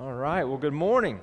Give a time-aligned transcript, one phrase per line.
[0.00, 0.44] All right.
[0.44, 1.18] Well, good morning.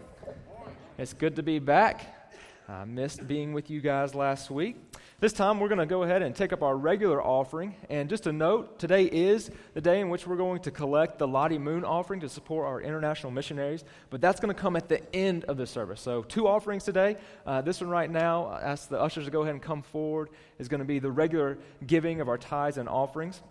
[0.97, 2.33] It's good to be back.
[2.67, 4.75] I missed being with you guys last week.
[5.21, 7.73] This time, we're going to go ahead and take up our regular offering.
[7.89, 11.27] And just a note, today is the day in which we're going to collect the
[11.27, 13.85] Lottie Moon offering to support our international missionaries.
[14.09, 16.01] But that's going to come at the end of the service.
[16.01, 17.15] So, two offerings today.
[17.45, 20.31] Uh, this one right now, I ask the ushers to go ahead and come forward,
[20.59, 21.57] is going to be the regular
[21.87, 23.41] giving of our tithes and offerings.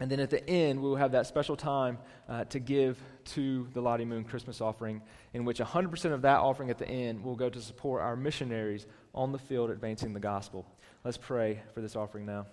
[0.00, 1.98] And then at the end, we will have that special time
[2.28, 5.00] uh, to give to the Lottie Moon Christmas offering,
[5.32, 8.86] in which 100% of that offering at the end will go to support our missionaries
[9.14, 10.66] on the field advancing the gospel.
[11.04, 12.46] Let's pray for this offering now.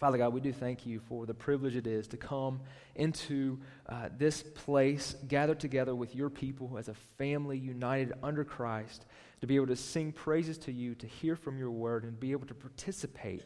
[0.00, 2.60] Father God, we do thank you for the privilege it is to come
[2.94, 3.58] into
[3.88, 9.04] uh, this place, gathered together with your people as a family united under Christ,
[9.40, 12.32] to be able to sing praises to you, to hear from your word, and be
[12.32, 13.44] able to participate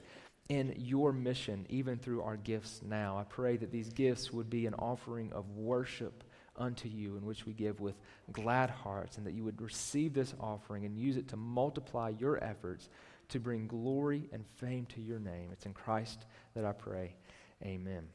[0.48, 3.18] in your mission, even through our gifts now.
[3.18, 6.24] I pray that these gifts would be an offering of worship
[6.56, 7.94] unto you, in which we give with
[8.32, 12.42] glad hearts, and that you would receive this offering and use it to multiply your
[12.42, 12.88] efforts
[13.28, 15.50] to bring glory and fame to your name.
[15.52, 17.14] It's in Christ that I pray.
[17.62, 18.08] Amen.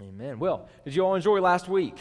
[0.00, 0.38] Amen.
[0.38, 1.96] Well, did you all enjoy last week?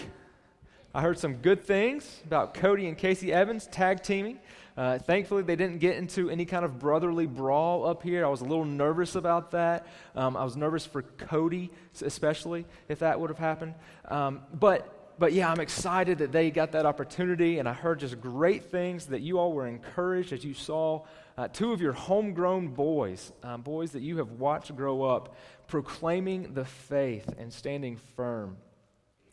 [0.95, 4.39] I heard some good things about Cody and Casey Evans tag teaming.
[4.77, 8.25] Uh, thankfully, they didn't get into any kind of brotherly brawl up here.
[8.25, 9.87] I was a little nervous about that.
[10.15, 11.69] Um, I was nervous for Cody,
[12.01, 13.73] especially, if that would have happened.
[14.07, 18.21] Um, but, but yeah, I'm excited that they got that opportunity, and I heard just
[18.21, 21.01] great things that you all were encouraged as you saw
[21.37, 25.35] uh, two of your homegrown boys, um, boys that you have watched grow up,
[25.67, 28.55] proclaiming the faith and standing firm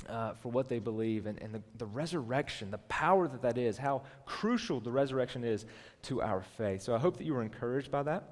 [0.08, 3.76] uh, for what they believe and, and the, the resurrection, the power that that is,
[3.78, 5.64] how crucial the resurrection is
[6.02, 6.82] to our faith.
[6.82, 8.24] So I hope that you were encouraged by that.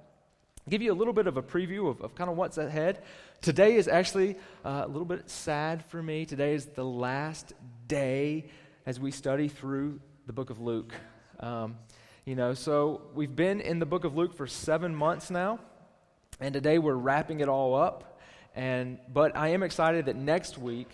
[0.68, 3.02] Give you a little bit of a preview of, of kind of what's ahead.
[3.40, 6.27] Today is actually uh, a little bit sad for me.
[6.27, 7.54] Today is the last
[7.88, 8.46] day
[8.86, 10.92] as we study through the book of Luke.
[11.40, 11.77] Um,
[12.24, 15.58] you know, so we've been in the book of Luke for seven months now,
[16.38, 18.20] and today we're wrapping it all up.
[18.55, 20.90] And but I am excited that next week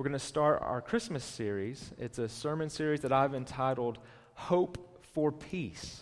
[0.00, 1.90] we're going to start our Christmas series.
[1.98, 3.98] It's a sermon series that I've entitled
[4.32, 6.00] Hope for Peace.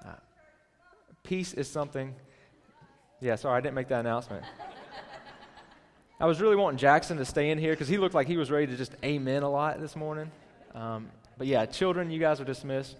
[0.00, 0.10] Uh,
[1.24, 2.14] peace is something.
[3.20, 4.44] Yeah, sorry, I didn't make that announcement.
[6.20, 8.48] I was really wanting Jackson to stay in here because he looked like he was
[8.48, 10.30] ready to just amen a lot this morning.
[10.72, 12.96] Um, but yeah, children, you guys are dismissed.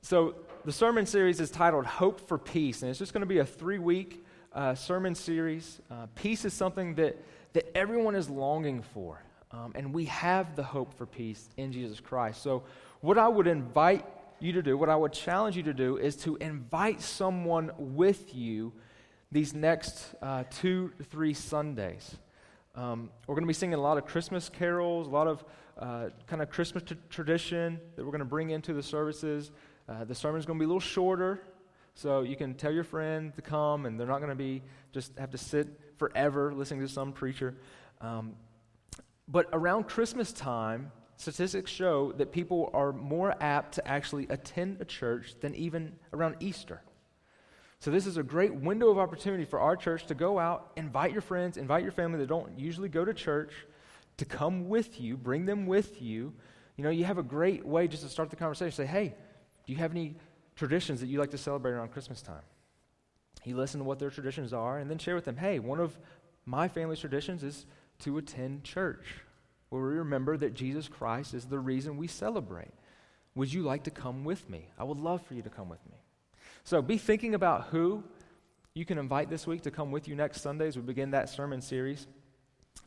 [0.00, 0.34] So
[0.64, 3.44] the sermon series is titled Hope for Peace, and it's just going to be a
[3.44, 4.24] three week
[4.54, 5.78] uh, sermon series.
[5.90, 7.18] Uh, peace is something that
[7.52, 9.22] that everyone is longing for.
[9.50, 12.42] Um, and we have the hope for peace in Jesus Christ.
[12.42, 12.64] So,
[13.00, 14.04] what I would invite
[14.40, 18.34] you to do, what I would challenge you to do, is to invite someone with
[18.34, 18.72] you
[19.32, 22.16] these next uh, two three Sundays.
[22.74, 25.44] Um, we're going to be singing a lot of Christmas carols, a lot of
[25.78, 29.50] uh, kind of Christmas t- tradition that we're going to bring into the services.
[29.88, 31.40] Uh, the sermon is going to be a little shorter,
[31.94, 35.16] so you can tell your friend to come, and they're not going to be just
[35.18, 37.54] have to sit forever listening to some preacher.
[38.00, 38.34] Um,
[39.26, 44.84] but around Christmas time, statistics show that people are more apt to actually attend a
[44.84, 46.80] church than even around Easter.
[47.80, 51.12] So, this is a great window of opportunity for our church to go out, invite
[51.12, 53.52] your friends, invite your family that don't usually go to church
[54.16, 56.32] to come with you, bring them with you.
[56.76, 58.72] You know, you have a great way just to start the conversation.
[58.72, 59.14] Say, hey,
[59.66, 60.16] do you have any
[60.56, 62.42] traditions that you like to celebrate around Christmas time?
[63.44, 65.96] You listen to what their traditions are and then share with them hey, one of
[66.44, 67.66] my family's traditions is
[68.00, 69.04] to attend church,
[69.68, 72.72] where we remember that Jesus Christ is the reason we celebrate.
[73.34, 74.68] Would you like to come with me?
[74.78, 75.96] I would love for you to come with me.
[76.64, 78.02] So be thinking about who
[78.74, 81.28] you can invite this week to come with you next Sunday as we begin that
[81.28, 82.06] sermon series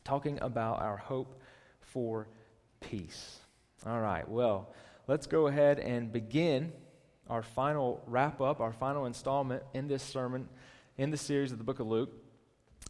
[0.04, 1.42] talking about our hope
[1.80, 2.28] for
[2.80, 3.40] peace.
[3.86, 4.74] All right, well,
[5.08, 6.72] let's go ahead and begin
[7.32, 10.50] our final wrap up, our final installment in this sermon,
[10.98, 12.12] in the series of the book of Luke.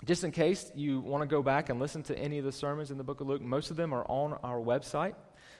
[0.03, 2.90] Just in case you want to go back and listen to any of the sermons
[2.90, 5.13] in the book of Luke, most of them are on our website.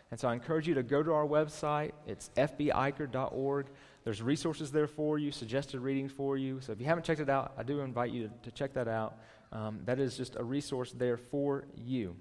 [0.10, 1.92] And so I encourage you to go to our website.
[2.08, 3.68] It's fbiker.org.
[4.04, 6.60] There's resources there for you, suggested readings for you.
[6.60, 8.88] So if you haven't checked it out, I do invite you to, to check that
[8.88, 9.20] out.
[9.52, 12.16] Um, that is just a resource there for you.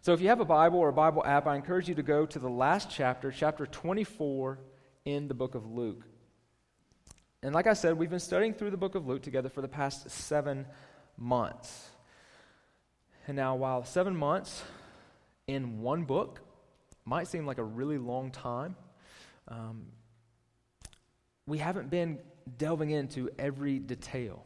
[0.00, 2.24] So if you have a Bible or a Bible app, I encourage you to go
[2.24, 4.60] to the last chapter, chapter 24
[5.06, 6.04] in the book of Luke.
[7.42, 9.68] And like I said, we've been studying through the book of Luke together for the
[9.68, 10.66] past seven
[11.16, 11.88] months.
[13.26, 14.62] And now, while seven months
[15.46, 16.40] in one book
[17.04, 18.74] might seem like a really long time,
[19.48, 19.86] um,
[21.46, 22.18] we haven't been
[22.58, 24.44] delving into every detail.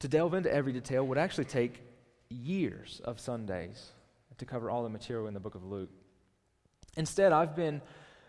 [0.00, 1.80] To delve into every detail would actually take
[2.28, 3.92] years of Sundays
[4.36, 5.90] to cover all the material in the book of Luke.
[6.96, 7.80] Instead, I've been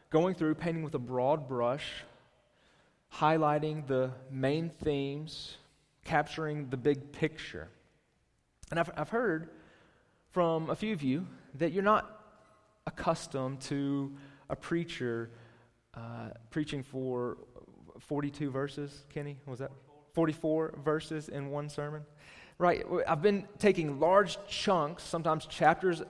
[0.09, 2.03] going through painting with a broad brush,
[3.13, 5.57] highlighting the main themes,
[6.03, 7.69] capturing the big picture.
[8.71, 9.50] And I've, I've heard
[10.31, 12.19] from a few of you that you're not
[12.85, 14.15] accustomed to
[14.50, 15.29] a preacher
[15.94, 17.38] uh, preaching for
[18.00, 19.38] 42 verses, Kenny?
[19.45, 19.71] Was that
[20.13, 22.03] 44 verses in one sermon?
[22.57, 22.85] Right.
[23.07, 26.01] I've been taking large chunks, sometimes chapters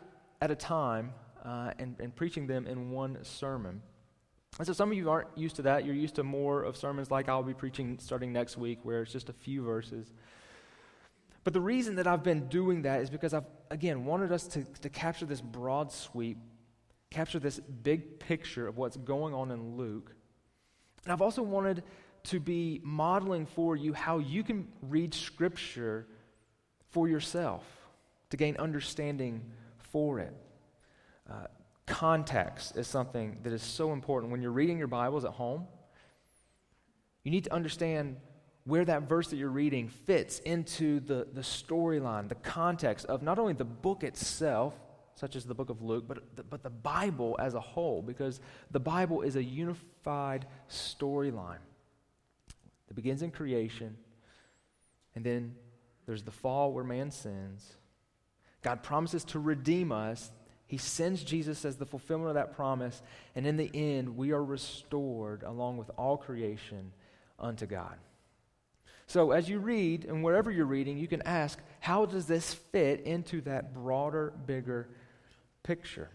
[0.41, 1.13] at a time,
[1.43, 3.81] uh, and, and preaching them in one sermon.
[4.59, 5.85] And so some of you aren't used to that.
[5.85, 9.13] You're used to more of sermons like I'll be preaching starting next week, where it's
[9.13, 10.13] just a few verses.
[11.45, 14.65] But the reason that I've been doing that is because I've, again, wanted us to,
[14.81, 16.37] to capture this broad sweep,
[17.09, 20.13] capture this big picture of what's going on in Luke.
[21.05, 21.83] And I've also wanted
[22.25, 26.05] to be modeling for you how you can read Scripture
[26.89, 27.63] for yourself
[28.29, 29.41] to gain understanding
[29.77, 30.33] for it.
[31.29, 31.45] Uh,
[31.89, 34.31] context is something that is so important.
[34.31, 35.67] When you're reading your Bibles at home,
[37.23, 38.17] you need to understand
[38.63, 43.39] where that verse that you're reading fits into the, the storyline, the context of not
[43.39, 44.73] only the book itself,
[45.15, 48.39] such as the book of Luke, but the, but the Bible as a whole, because
[48.71, 51.57] the Bible is a unified storyline
[52.87, 53.97] that begins in creation,
[55.15, 55.55] and then
[56.05, 57.73] there's the fall where man sins.
[58.61, 60.31] God promises to redeem us.
[60.69, 63.01] He sends Jesus as the fulfillment of that promise,
[63.35, 66.91] and in the end, we are restored along with all creation
[67.39, 67.95] unto God.
[69.07, 73.01] So, as you read, and wherever you're reading, you can ask, how does this fit
[73.01, 74.87] into that broader, bigger
[75.63, 76.11] picture?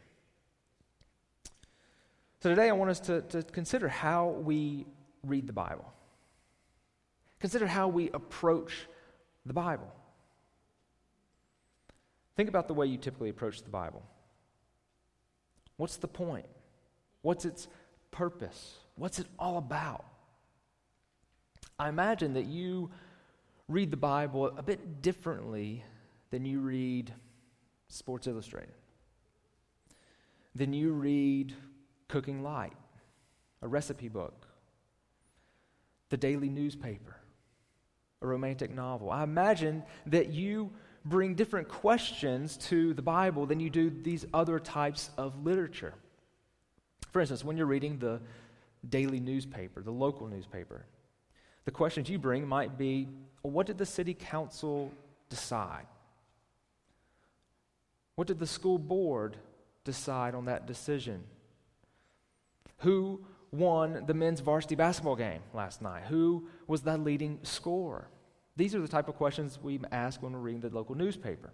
[2.40, 4.86] So, today I want us to, to consider how we
[5.24, 5.92] read the Bible.
[7.40, 8.86] Consider how we approach
[9.44, 9.92] the Bible.
[12.36, 14.04] Think about the way you typically approach the Bible.
[15.76, 16.46] What's the point?
[17.22, 17.68] What's its
[18.10, 18.78] purpose?
[18.96, 20.04] What's it all about?
[21.78, 22.90] I imagine that you
[23.68, 25.84] read the Bible a bit differently
[26.30, 27.12] than you read
[27.88, 28.74] Sports Illustrated,
[30.54, 31.54] than you read
[32.08, 32.74] Cooking Light,
[33.62, 34.46] a recipe book,
[36.10, 37.16] the daily newspaper,
[38.22, 39.10] a romantic novel.
[39.10, 40.72] I imagine that you
[41.04, 45.94] bring different questions to the Bible than you do these other types of literature.
[47.12, 48.20] For instance, when you're reading the
[48.88, 50.86] daily newspaper, the local newspaper,
[51.64, 53.08] the questions you bring might be
[53.42, 54.90] what did the city council
[55.28, 55.86] decide?
[58.16, 59.36] What did the school board
[59.84, 61.24] decide on that decision?
[62.78, 66.04] Who won the men's varsity basketball game last night?
[66.04, 68.08] Who was the leading scorer?
[68.56, 71.52] These are the type of questions we ask when we're reading the local newspaper.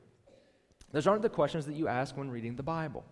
[0.93, 3.05] Those aren't the questions that you ask when reading the Bible.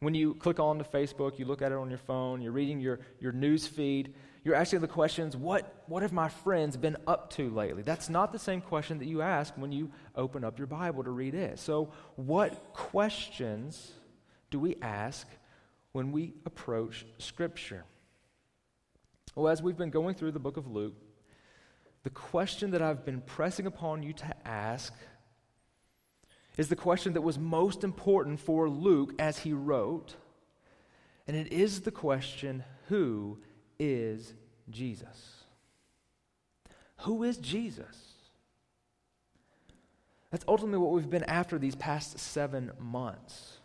[0.00, 2.80] When you click on to Facebook, you look at it on your phone, you're reading
[2.80, 4.14] your, your news feed,
[4.44, 7.82] you're asking the questions, what, what have my friends been up to lately?
[7.82, 11.10] That's not the same question that you ask when you open up your Bible to
[11.10, 11.58] read it.
[11.58, 13.92] So, what questions
[14.50, 15.26] do we ask
[15.92, 17.84] when we approach Scripture?
[19.34, 20.94] Well, as we've been going through the book of Luke,
[22.04, 24.94] the question that I've been pressing upon you to ask
[26.56, 30.14] is the question that was most important for Luke as he wrote,
[31.26, 33.38] and it is the question who
[33.78, 34.34] is
[34.70, 35.44] Jesus.
[36.98, 37.96] Who is Jesus?
[40.30, 43.58] That's ultimately what we've been after these past seven months.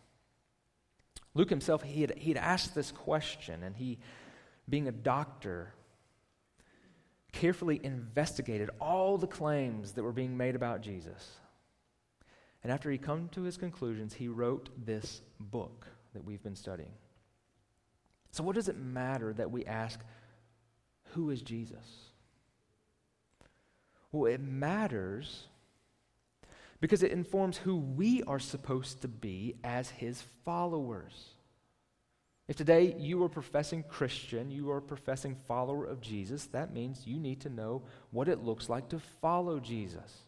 [1.34, 4.00] Luke himself, he had, he had asked this question, and he,
[4.68, 5.74] being a doctor,
[7.32, 11.40] carefully investigated all the claims that were being made about Jesus.
[12.64, 16.92] And after he come to his conclusions, he wrote this book that we've been studying.
[18.32, 20.00] So, what does it matter that we ask,
[21.14, 22.10] Who is Jesus?
[24.12, 25.48] Well, it matters
[26.82, 31.36] because it informs who we are supposed to be as his followers.
[32.50, 37.20] If today you are professing Christian, you are professing follower of Jesus, that means you
[37.20, 40.24] need to know what it looks like to follow Jesus.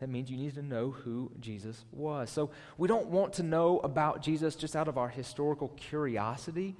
[0.00, 2.30] That means you need to know who Jesus was.
[2.30, 6.76] So we don't want to know about Jesus just out of our historical curiosity.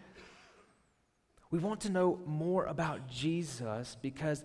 [1.51, 4.45] We want to know more about Jesus because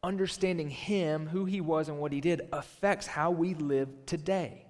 [0.00, 4.65] understanding him, who he was, and what he did affects how we live today.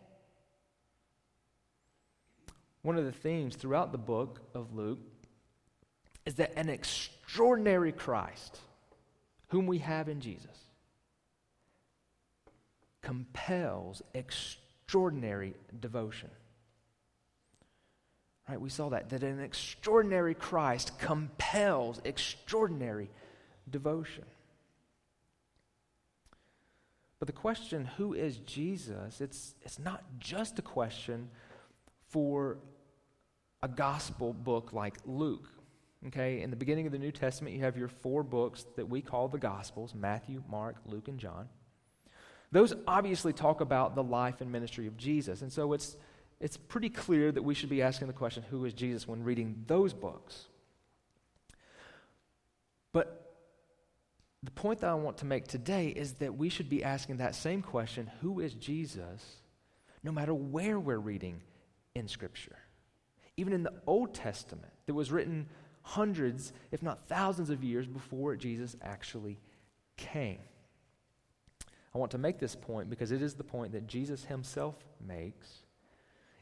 [2.86, 5.00] One of the themes throughout the book of Luke
[6.24, 8.60] is that an extraordinary Christ,
[9.48, 10.56] whom we have in Jesus,
[13.02, 16.30] compels extraordinary devotion.
[18.48, 18.60] Right?
[18.60, 23.10] We saw that, that an extraordinary Christ compels extraordinary
[23.68, 24.26] devotion.
[27.18, 31.30] But the question, who is Jesus, it's, it's not just a question
[32.10, 32.58] for
[33.62, 35.48] a gospel book like Luke.
[36.08, 39.00] Okay, in the beginning of the New Testament, you have your four books that we
[39.00, 41.48] call the Gospels Matthew, Mark, Luke, and John.
[42.52, 45.42] Those obviously talk about the life and ministry of Jesus.
[45.42, 45.96] And so it's,
[46.38, 49.64] it's pretty clear that we should be asking the question, who is Jesus, when reading
[49.66, 50.46] those books.
[52.92, 53.34] But
[54.42, 57.34] the point that I want to make today is that we should be asking that
[57.34, 59.40] same question who is Jesus,
[60.04, 61.42] no matter where we're reading
[61.96, 62.56] in Scripture?
[63.36, 65.46] Even in the Old Testament, that was written
[65.82, 69.38] hundreds, if not thousands of years before Jesus actually
[69.96, 70.38] came.
[71.94, 74.74] I want to make this point because it is the point that Jesus himself
[75.06, 75.62] makes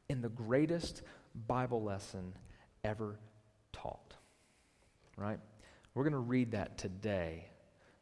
[0.09, 1.03] in the greatest
[1.47, 2.33] Bible lesson
[2.83, 3.19] ever
[3.73, 4.15] taught.
[5.17, 5.39] Right?
[5.95, 7.47] We're going to read that today,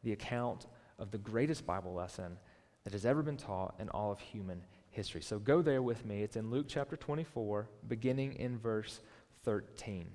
[0.03, 0.65] the account
[0.97, 2.37] of the greatest Bible lesson
[2.83, 5.21] that has ever been taught in all of human history.
[5.21, 6.21] So go there with me.
[6.21, 9.01] It's in Luke chapter 24, beginning in verse
[9.43, 10.07] 13.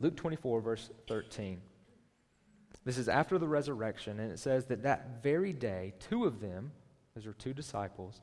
[0.00, 1.60] Luke 24, verse 13.
[2.84, 6.72] This is after the resurrection, and it says that that very day, two of them,
[7.14, 8.20] those are two disciples,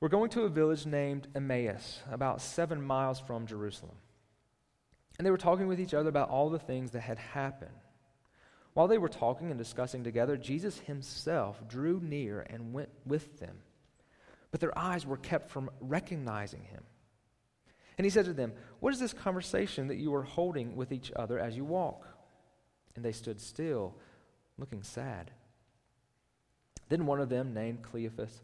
[0.00, 3.96] were going to a village named Emmaus, about seven miles from Jerusalem.
[5.18, 7.72] And they were talking with each other about all the things that had happened.
[8.74, 13.56] While they were talking and discussing together, Jesus himself drew near and went with them.
[14.50, 16.82] But their eyes were kept from recognizing him.
[17.98, 21.12] And he said to them, What is this conversation that you are holding with each
[21.16, 22.06] other as you walk?
[22.94, 23.96] And they stood still,
[24.56, 25.32] looking sad.
[26.88, 28.40] Then one of them, named Cleopas,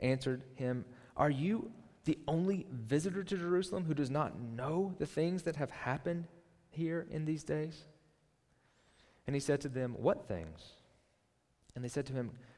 [0.00, 0.84] answered him,
[1.16, 1.70] Are you
[2.04, 6.26] the only visitor to Jerusalem who does not know the things that have happened
[6.70, 7.84] here in these days?
[9.26, 10.60] And he said to them, What things?
[11.74, 12.30] And they said to him,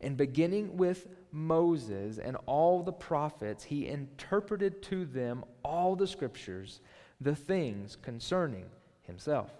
[0.00, 6.80] And beginning with Moses and all the prophets, he interpreted to them all the scriptures,
[7.20, 8.66] the things concerning
[9.02, 9.50] himself.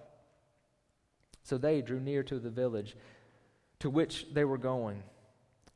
[1.42, 2.96] So they drew near to the village
[3.78, 5.02] to which they were going.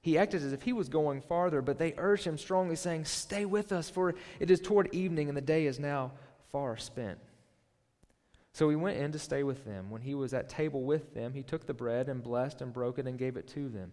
[0.02, 3.44] He acted as if he was going farther, but they urged him strongly, saying, Stay
[3.44, 6.12] with us, for it is toward evening, and the day is now
[6.50, 7.18] far spent.
[8.52, 9.90] So he went in to stay with them.
[9.90, 12.98] When he was at table with them, he took the bread and blessed and broke
[12.98, 13.92] it and gave it to them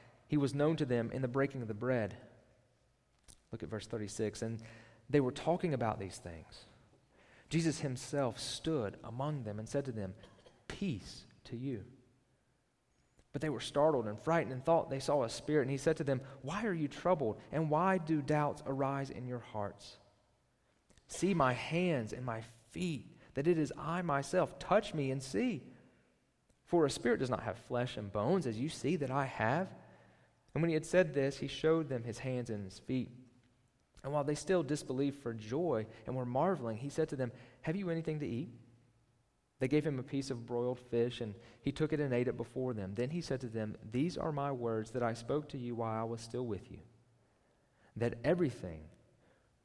[0.31, 2.15] he was known to them in the breaking of the bread.
[3.51, 4.41] Look at verse 36.
[4.43, 4.61] And
[5.09, 6.67] they were talking about these things.
[7.49, 10.13] Jesus himself stood among them and said to them,
[10.69, 11.83] Peace to you.
[13.33, 15.63] But they were startled and frightened and thought they saw a spirit.
[15.63, 17.37] And he said to them, Why are you troubled?
[17.51, 19.97] And why do doubts arise in your hearts?
[21.07, 24.57] See my hands and my feet, that it is I myself.
[24.59, 25.61] Touch me and see.
[26.67, 29.67] For a spirit does not have flesh and bones, as you see that I have.
[30.53, 33.09] And when he had said this, he showed them his hands and his feet.
[34.03, 37.31] And while they still disbelieved for joy and were marveling, he said to them,
[37.61, 38.49] Have you anything to eat?
[39.59, 42.35] They gave him a piece of broiled fish, and he took it and ate it
[42.35, 42.93] before them.
[42.95, 46.01] Then he said to them, These are my words that I spoke to you while
[46.01, 46.79] I was still with you,
[47.95, 48.81] that everything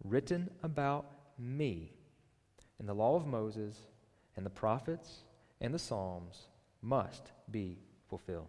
[0.04, 1.06] written about
[1.38, 1.92] me
[2.78, 3.74] in the law of Moses
[4.36, 5.22] and the prophets
[5.62, 6.48] and the Psalms
[6.82, 7.78] must be
[8.08, 8.48] fulfilled.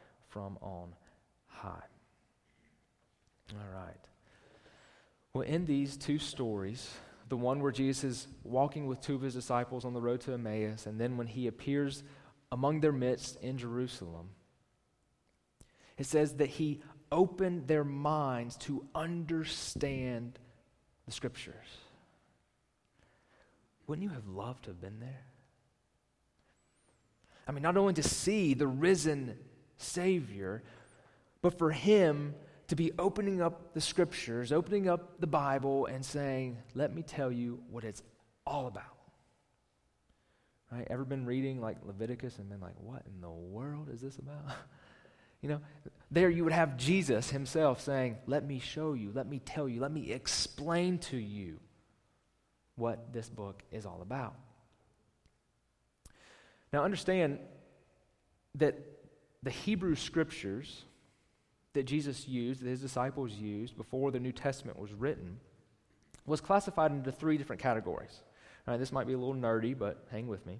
[0.31, 0.95] from on
[1.45, 1.83] high.
[3.53, 3.95] All right.
[5.33, 6.89] Well, in these two stories,
[7.29, 10.33] the one where Jesus is walking with two of his disciples on the road to
[10.33, 12.03] Emmaus, and then when he appears
[12.51, 14.29] among their midst in Jerusalem,
[15.97, 20.39] it says that he opened their minds to understand
[21.05, 21.55] the scriptures.
[23.87, 25.25] Wouldn't you have loved to have been there?
[27.47, 29.37] I mean, not only to see the risen
[29.81, 30.63] Savior,
[31.41, 32.35] but for him
[32.67, 37.31] to be opening up the scriptures, opening up the Bible, and saying, Let me tell
[37.31, 38.01] you what it's
[38.45, 38.83] all about.
[40.71, 40.87] Right?
[40.89, 44.55] Ever been reading like Leviticus and been like, What in the world is this about?
[45.41, 45.59] you know,
[46.11, 49.81] there you would have Jesus himself saying, Let me show you, let me tell you,
[49.81, 51.59] let me explain to you
[52.75, 54.35] what this book is all about.
[56.71, 57.39] Now, understand
[58.55, 58.75] that
[59.43, 60.83] the Hebrew scriptures
[61.73, 65.39] that Jesus used, that his disciples used before the New Testament was written,
[66.25, 68.21] was classified into three different categories.
[68.67, 70.59] All right, this might be a little nerdy, but hang with me.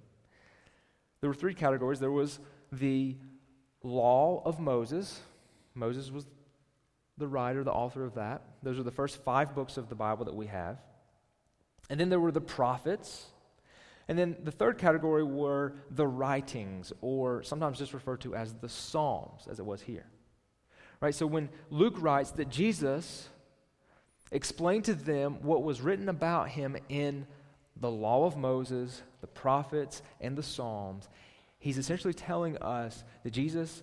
[1.20, 2.00] There were three categories.
[2.00, 2.40] There was
[2.72, 3.16] the
[3.82, 5.20] law of Moses.
[5.74, 6.26] Moses was
[7.18, 8.42] the writer, the author of that.
[8.62, 10.78] Those are the first five books of the Bible that we have.
[11.88, 13.26] And then there were the prophets.
[14.08, 18.68] And then the third category were the writings, or sometimes just referred to as the
[18.68, 20.06] Psalms, as it was here.
[21.00, 21.14] Right?
[21.14, 23.28] So when Luke writes that Jesus
[24.30, 27.26] explained to them what was written about him in
[27.76, 31.08] the law of Moses, the prophets, and the Psalms,
[31.58, 33.82] he's essentially telling us that Jesus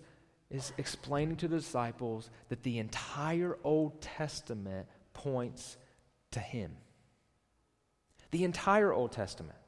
[0.49, 5.77] is explaining to the disciples that the entire Old Testament points
[6.31, 6.75] to him.
[8.31, 9.58] The entire Old Testament.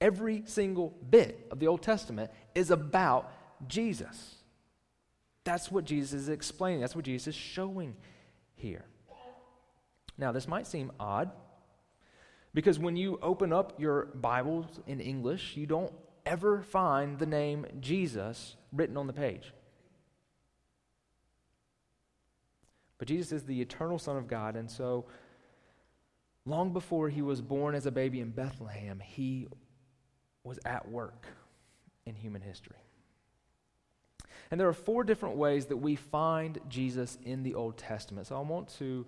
[0.00, 3.30] Every single bit of the Old Testament is about
[3.66, 4.36] Jesus.
[5.44, 6.80] That's what Jesus is explaining.
[6.80, 7.96] That's what Jesus is showing
[8.54, 8.84] here.
[10.16, 11.30] Now, this might seem odd
[12.52, 15.92] because when you open up your Bibles in English, you don't
[16.26, 19.52] ever find the name Jesus written on the page.
[22.98, 25.06] But Jesus is the eternal Son of God, and so
[26.44, 29.48] long before he was born as a baby in Bethlehem, he
[30.44, 31.26] was at work
[32.06, 32.76] in human history.
[34.50, 38.26] And there are four different ways that we find Jesus in the Old Testament.
[38.26, 39.06] So I want to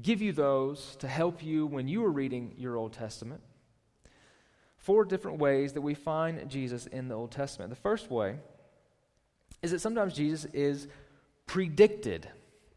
[0.00, 3.40] give you those to help you when you are reading your Old Testament.
[4.78, 7.70] Four different ways that we find Jesus in the Old Testament.
[7.70, 8.38] The first way
[9.62, 10.88] is that sometimes Jesus is
[11.46, 12.28] predicted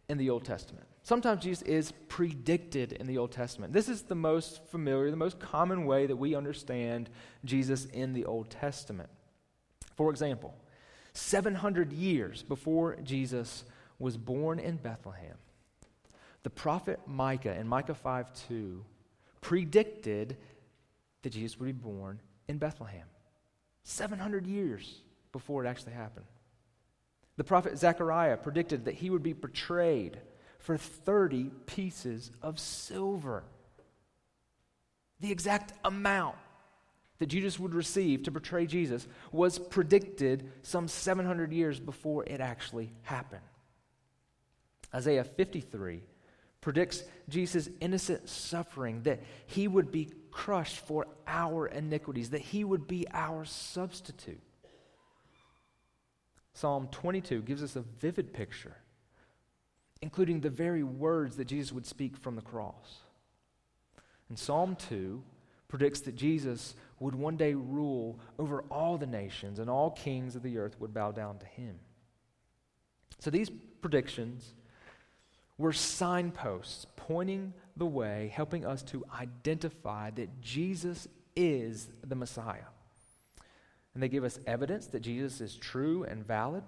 [0.07, 0.85] in the Old Testament.
[1.05, 3.71] Sometimes Jesus is predicted in the Old Testament.
[3.71, 7.11] This is the most familiar, the most common way that we understand
[7.45, 9.11] Jesus in the Old Testament.
[9.95, 10.55] For example,
[11.13, 13.65] 700 years before Jesus
[13.99, 15.37] was born in Bethlehem,
[16.41, 18.83] the prophet Micah in Micah 5 2
[19.41, 20.37] predicted
[21.21, 23.05] that Jesus would be born in Bethlehem.
[23.83, 26.25] 700 years before it actually happened.
[27.37, 30.19] The prophet Zechariah predicted that he would be betrayed
[30.65, 33.43] for 30 pieces of silver.
[35.19, 36.37] The exact amount
[37.19, 42.91] that Judas would receive to betray Jesus was predicted some 700 years before it actually
[43.03, 43.43] happened.
[44.91, 46.01] Isaiah 53
[46.61, 52.87] predicts Jesus' innocent suffering, that he would be crushed for our iniquities, that he would
[52.87, 54.41] be our substitute.
[56.53, 58.75] Psalm 22 gives us a vivid picture,
[60.01, 62.99] including the very words that Jesus would speak from the cross.
[64.29, 65.23] And Psalm 2
[65.67, 70.43] predicts that Jesus would one day rule over all the nations, and all kings of
[70.43, 71.79] the earth would bow down to him.
[73.19, 73.49] So these
[73.81, 74.53] predictions
[75.57, 82.69] were signposts pointing the way, helping us to identify that Jesus is the Messiah.
[83.93, 86.63] And they give us evidence that Jesus is true and valid,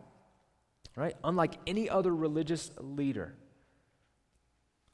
[0.97, 1.15] right?
[1.23, 3.35] Unlike any other religious leader,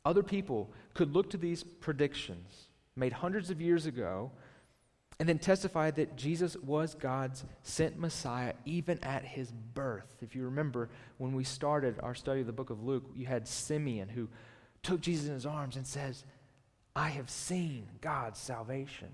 [0.06, 4.30] other people could look to these predictions made hundreds of years ago
[5.20, 10.18] and then testify that Jesus was God's sent Messiah even at his birth.
[10.22, 13.48] If you remember, when we started our study of the book of Luke, you had
[13.48, 14.28] Simeon who
[14.82, 16.26] took Jesus in his arms and says,
[16.96, 19.10] I have seen God's salvation.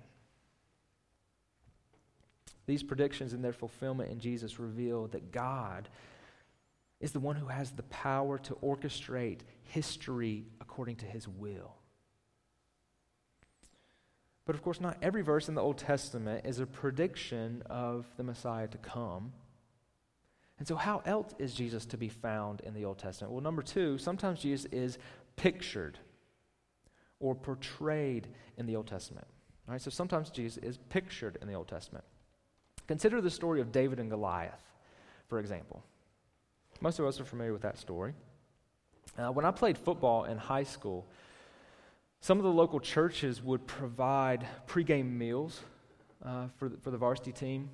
[2.65, 5.89] These predictions and their fulfillment in Jesus reveal that God
[6.99, 11.75] is the one who has the power to orchestrate history according to his will.
[14.45, 18.23] But of course, not every verse in the Old Testament is a prediction of the
[18.23, 19.31] Messiah to come.
[20.57, 23.31] And so, how else is Jesus to be found in the Old Testament?
[23.31, 24.97] Well, number two, sometimes Jesus is
[25.35, 25.99] pictured
[27.19, 29.27] or portrayed in the Old Testament.
[29.67, 32.03] All right, so sometimes Jesus is pictured in the Old Testament.
[32.88, 34.63] Consider the story of David and Goliath,
[35.27, 35.83] for example.
[36.81, 38.13] Most of us are familiar with that story.
[39.17, 41.05] Uh, when I played football in high school,
[42.21, 45.61] some of the local churches would provide pregame meals
[46.23, 47.69] uh, for, the, for the varsity team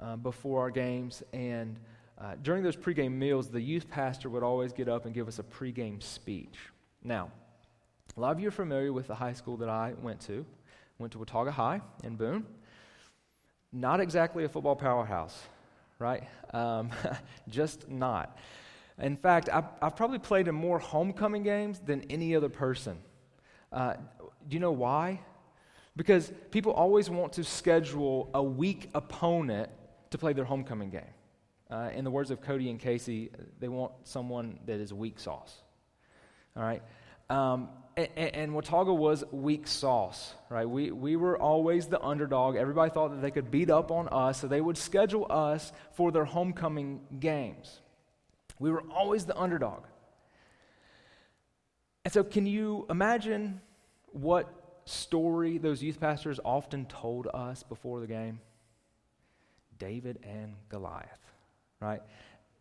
[0.00, 1.22] uh, before our games.
[1.32, 1.78] And
[2.18, 5.38] uh, during those pregame meals, the youth pastor would always get up and give us
[5.38, 6.58] a pregame speech.
[7.02, 7.30] Now,
[8.16, 10.44] a lot of you are familiar with the high school that I went to.
[10.98, 12.44] Went to Watauga High in Boone.
[13.72, 15.42] Not exactly a football powerhouse,
[16.00, 16.24] right?
[16.52, 16.90] Um,
[17.48, 18.36] just not.
[18.98, 22.98] In fact, I've, I've, probably played in more homecoming games than any other person.
[23.72, 23.94] Uh,
[24.48, 25.20] do you know why?
[25.96, 29.70] Because people always want to schedule a weak opponent
[30.10, 31.02] to play their homecoming game.
[31.70, 35.62] Uh, in the words of Cody and Casey, they want someone that is weak sauce.
[36.56, 36.82] All right?
[37.28, 40.68] Um, and, and Watauga was weak sauce, right?
[40.68, 42.56] We, we were always the underdog.
[42.56, 46.12] Everybody thought that they could beat up on us, so they would schedule us for
[46.12, 47.80] their homecoming games.
[48.58, 49.84] We were always the underdog.
[52.04, 53.60] And so, can you imagine
[54.12, 58.40] what story those youth pastors often told us before the game?
[59.78, 61.20] David and Goliath,
[61.80, 62.02] right?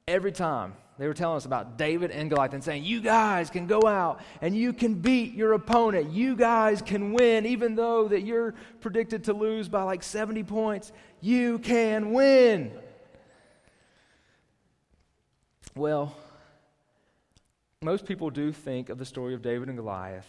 [0.09, 3.67] Every time they were telling us about David and Goliath and saying, You guys can
[3.67, 6.11] go out and you can beat your opponent.
[6.11, 10.91] You guys can win, even though that you're predicted to lose by like 70 points.
[11.21, 12.73] You can win.
[15.73, 16.13] Well,
[17.81, 20.27] most people do think of the story of David and Goliath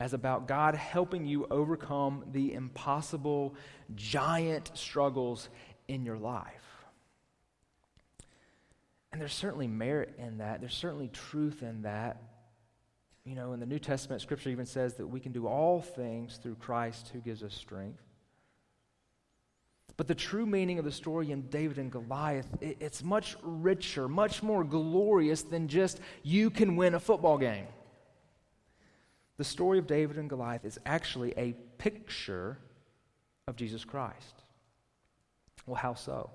[0.00, 3.54] as about God helping you overcome the impossible,
[3.94, 5.50] giant struggles
[5.86, 6.69] in your life.
[9.12, 10.60] And there's certainly merit in that.
[10.60, 12.22] There's certainly truth in that.
[13.24, 16.38] You know, in the New Testament, Scripture even says that we can do all things
[16.42, 18.02] through Christ who gives us strength.
[19.96, 24.42] But the true meaning of the story in David and Goliath, it's much richer, much
[24.42, 27.66] more glorious than just you can win a football game.
[29.36, 32.56] The story of David and Goliath is actually a picture
[33.46, 34.42] of Jesus Christ.
[35.66, 36.30] Well, how so?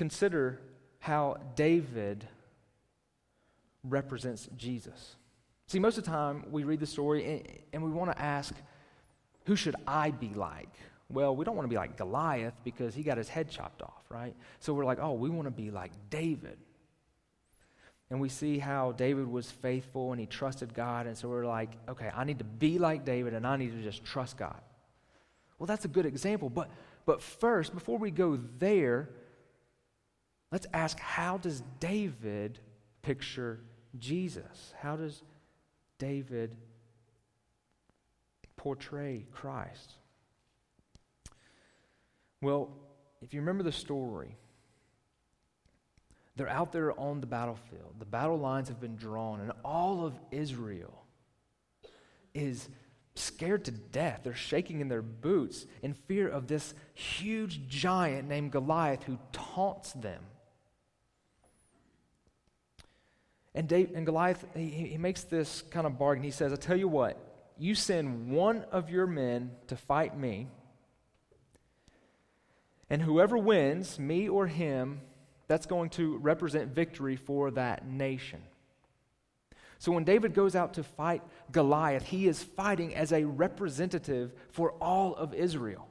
[0.00, 0.58] Consider
[1.00, 2.26] how David
[3.84, 5.16] represents Jesus.
[5.66, 8.54] See, most of the time we read the story and we want to ask,
[9.44, 10.74] who should I be like?
[11.10, 14.02] Well, we don't want to be like Goliath because he got his head chopped off,
[14.08, 14.34] right?
[14.58, 16.56] So we're like, oh, we want to be like David.
[18.08, 21.08] And we see how David was faithful and he trusted God.
[21.08, 23.82] And so we're like, okay, I need to be like David and I need to
[23.82, 24.62] just trust God.
[25.58, 26.48] Well, that's a good example.
[26.48, 26.70] But,
[27.04, 29.10] but first, before we go there,
[30.52, 32.58] Let's ask how does David
[33.02, 33.60] picture
[33.98, 34.74] Jesus?
[34.80, 35.22] How does
[35.98, 36.56] David
[38.56, 39.94] portray Christ?
[42.42, 42.70] Well,
[43.22, 44.36] if you remember the story,
[46.36, 47.96] they're out there on the battlefield.
[47.98, 51.04] The battle lines have been drawn, and all of Israel
[52.34, 52.68] is
[53.14, 54.20] scared to death.
[54.24, 59.92] They're shaking in their boots in fear of this huge giant named Goliath who taunts
[59.92, 60.22] them
[63.54, 66.22] And, Dave, and Goliath, he, he makes this kind of bargain.
[66.22, 67.18] He says, I tell you what,
[67.58, 70.46] you send one of your men to fight me,
[72.88, 75.00] and whoever wins, me or him,
[75.46, 78.40] that's going to represent victory for that nation.
[79.78, 84.72] So when David goes out to fight Goliath, he is fighting as a representative for
[84.72, 85.88] all of Israel.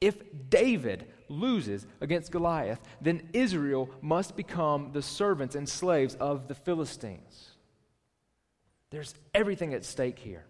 [0.00, 0.16] If
[0.50, 7.50] David loses against Goliath, then Israel must become the servants and slaves of the Philistines.
[8.90, 10.44] There's everything at stake here.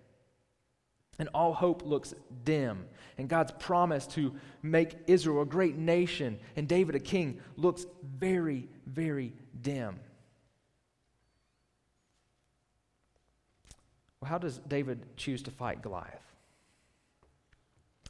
[1.19, 2.13] And all hope looks
[2.45, 2.87] dim.
[3.19, 8.69] And God's promise to make Israel a great nation and David a king looks very,
[8.87, 9.33] very
[9.63, 10.01] dim.
[14.21, 16.24] Well, how does David choose to fight Goliath?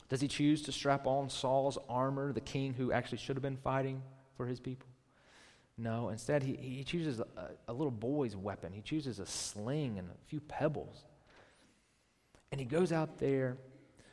[0.09, 3.57] Does he choose to strap on Saul's armor, the king who actually should have been
[3.57, 4.03] fighting
[4.37, 4.89] for his people?
[5.77, 7.27] No, instead, he, he chooses a,
[7.67, 8.73] a little boy's weapon.
[8.73, 11.05] He chooses a sling and a few pebbles.
[12.53, 13.57] And he goes out there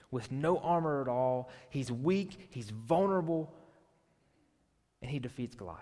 [0.10, 1.50] with no armor at all.
[1.70, 3.54] He's weak, he's vulnerable,
[5.02, 5.78] and he defeats Goliath.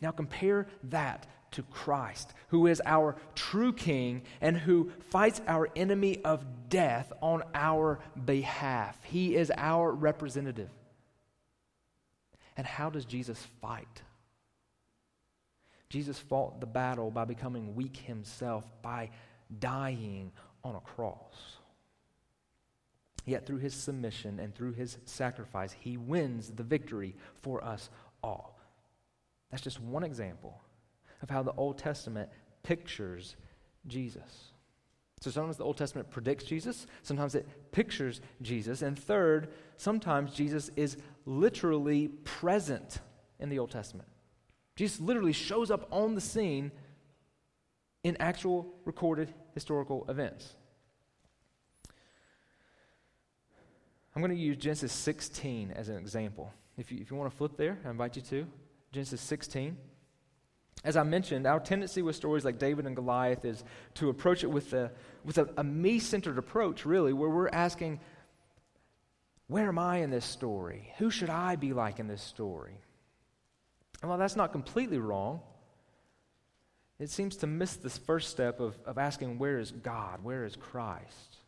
[0.00, 6.22] Now compare that to Christ, who is our true king and who fights our enemy
[6.24, 8.98] of death on our behalf.
[9.04, 10.70] He is our representative.
[12.56, 14.02] And how does Jesus fight?
[15.88, 19.10] Jesus fought the battle by becoming weak himself, by
[19.60, 20.32] dying
[20.64, 21.58] on a cross.
[23.26, 27.90] Yet through his submission and through his sacrifice, he wins the victory for us
[28.22, 28.58] all.
[29.50, 30.60] That's just one example
[31.24, 32.28] of how the Old Testament
[32.62, 33.34] pictures
[33.88, 34.52] Jesus.
[35.20, 40.70] So sometimes the Old Testament predicts Jesus, sometimes it pictures Jesus, and third, sometimes Jesus
[40.76, 43.00] is literally present
[43.40, 44.06] in the Old Testament.
[44.76, 46.70] Jesus literally shows up on the scene
[48.02, 50.52] in actual recorded historical events.
[54.14, 56.52] I'm going to use Genesis 16 as an example.
[56.76, 58.46] If you, if you want to flip there, I invite you to.
[58.92, 59.74] Genesis 16.
[60.84, 64.48] As I mentioned, our tendency with stories like David and Goliath is to approach it
[64.48, 64.92] with a,
[65.24, 68.00] with a, a me centered approach, really, where we're asking,
[69.46, 70.92] where am I in this story?
[70.98, 72.76] Who should I be like in this story?
[74.02, 75.40] And while that's not completely wrong,
[76.98, 80.22] it seems to miss this first step of, of asking, where is God?
[80.22, 81.38] Where is Christ?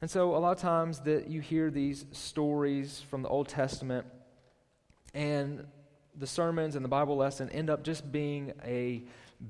[0.00, 4.06] And so, a lot of times that you hear these stories from the Old Testament,
[5.14, 5.66] and
[6.18, 9.04] the sermons and the Bible lesson end up just being a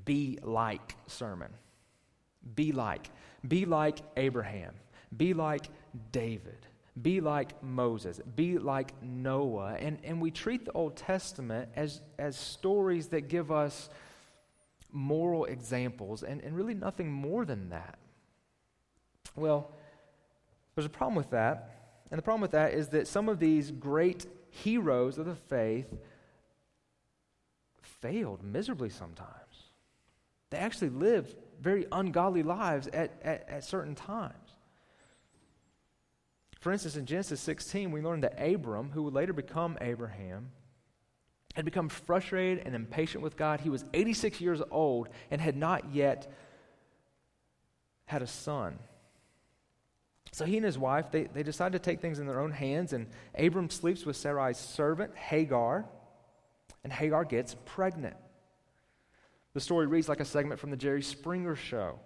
[0.04, 1.52] be like sermon.
[2.54, 3.10] Be like.
[3.46, 4.74] Be like Abraham.
[5.16, 5.66] Be like
[6.12, 6.66] David.
[7.00, 8.20] Be like Moses.
[8.36, 9.74] Be like Noah.
[9.78, 13.88] And, and we treat the Old Testament as, as stories that give us
[14.92, 17.98] moral examples and, and really nothing more than that.
[19.34, 19.72] Well,
[20.74, 21.70] there's a problem with that.
[22.10, 25.92] And the problem with that is that some of these great heroes of the faith
[28.04, 29.30] failed miserably sometimes.
[30.50, 34.34] They actually lived very ungodly lives at, at, at certain times.
[36.60, 40.50] For instance, in Genesis 16, we learn that Abram, who would later become Abraham,
[41.54, 43.60] had become frustrated and impatient with God.
[43.60, 46.30] He was 86 years old and had not yet
[48.04, 48.78] had a son.
[50.30, 52.92] So he and his wife, they, they decide to take things in their own hands,
[52.92, 53.06] and
[53.38, 55.86] Abram sleeps with Sarai's servant, Hagar
[56.84, 58.16] and Hagar gets pregnant.
[59.54, 61.98] The story reads like a segment from the Jerry Springer show.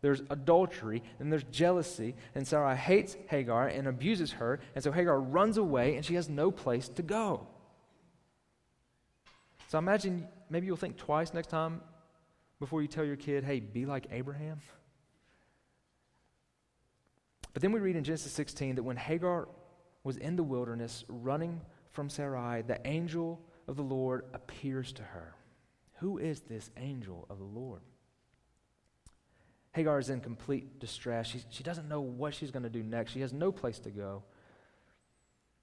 [0.00, 5.18] There's adultery and there's jealousy, and Sarai hates Hagar and abuses her, and so Hagar
[5.18, 7.46] runs away and she has no place to go.
[9.68, 11.80] So imagine maybe you'll think twice next time
[12.60, 14.60] before you tell your kid, hey, be like Abraham.
[17.52, 19.48] But then we read in Genesis 16 that when Hagar
[20.02, 25.34] was in the wilderness running from Sarai, the angel of the Lord appears to her.
[25.98, 27.80] Who is this angel of the Lord?
[29.72, 31.26] Hagar is in complete distress.
[31.26, 33.12] She, she doesn't know what she's going to do next.
[33.12, 34.22] She has no place to go.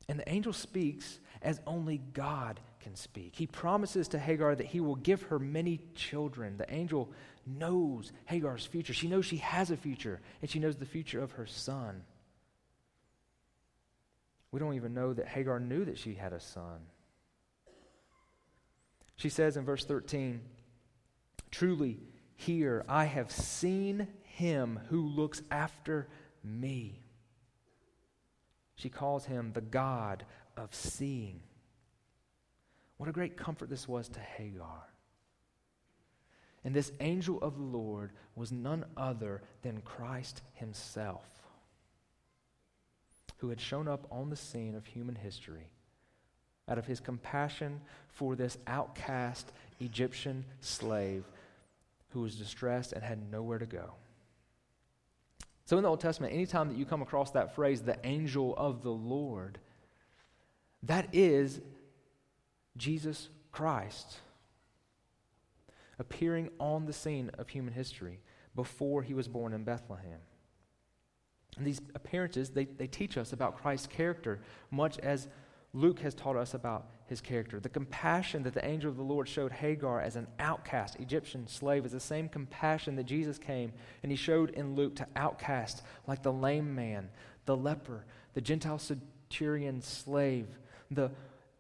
[0.10, 3.36] And the angel speaks as only God can speak.
[3.36, 6.58] He promises to Hagar that he will give her many children.
[6.58, 7.10] The angel
[7.46, 8.94] knows Hagar's future.
[8.94, 12.04] She knows she has a future, and she knows the future of her son.
[14.52, 16.82] We don't even know that Hagar knew that she had a son.
[19.22, 20.42] She says in verse 13,
[21.52, 22.00] Truly,
[22.34, 26.08] here I have seen him who looks after
[26.44, 27.04] me.
[28.74, 30.26] She calls him the God
[30.58, 31.42] of seeing.
[32.98, 34.90] What a great comfort this was to Hagar.
[36.64, 41.28] And this angel of the Lord was none other than Christ himself,
[43.38, 45.74] who had shown up on the scene of human history
[46.72, 51.26] out of his compassion for this outcast Egyptian slave
[52.12, 53.92] who was distressed and had nowhere to go.
[55.66, 58.84] So, in the Old Testament, anytime that you come across that phrase, the angel of
[58.84, 59.60] the Lord,
[60.84, 61.60] that is
[62.78, 64.20] Jesus Christ
[66.00, 68.20] appearing on the scene of human history
[68.56, 70.20] before he was born in Bethlehem.
[71.58, 74.40] And these appearances, they, they teach us about Christ's character,
[74.72, 75.28] much as
[75.74, 77.60] Luke has taught us about his character.
[77.60, 81.86] The compassion that the angel of the Lord showed Hagar as an outcast Egyptian slave
[81.86, 83.72] is the same compassion that Jesus came
[84.04, 87.10] and he showed in Luke to outcasts like the lame man,
[87.46, 90.48] the leper, the Gentile centurion slave,
[90.90, 91.12] the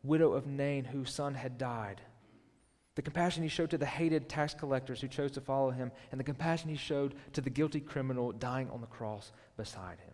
[0.04, 2.02] widow of Nain whose son had died.
[2.96, 6.20] The compassion he showed to the hated tax collectors who chose to follow him, and
[6.20, 10.14] the compassion he showed to the guilty criminal dying on the cross beside him.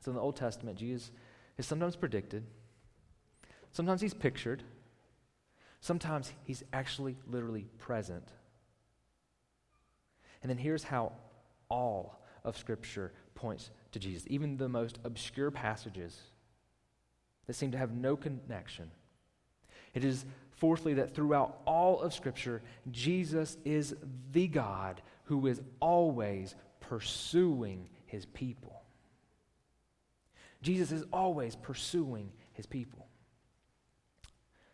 [0.00, 1.12] So in the Old Testament, Jesus
[1.58, 2.44] is sometimes predicted,
[3.72, 4.62] sometimes he's pictured,
[5.80, 8.28] sometimes he's actually literally present.
[10.42, 11.12] And then here's how
[11.68, 16.18] all of Scripture points to Jesus, even the most obscure passages
[17.46, 18.90] that seem to have no connection.
[19.94, 23.96] It is, fourthly, that throughout all of Scripture, Jesus is
[24.30, 28.82] the God who is always pursuing his people.
[30.62, 33.06] Jesus is always pursuing his people.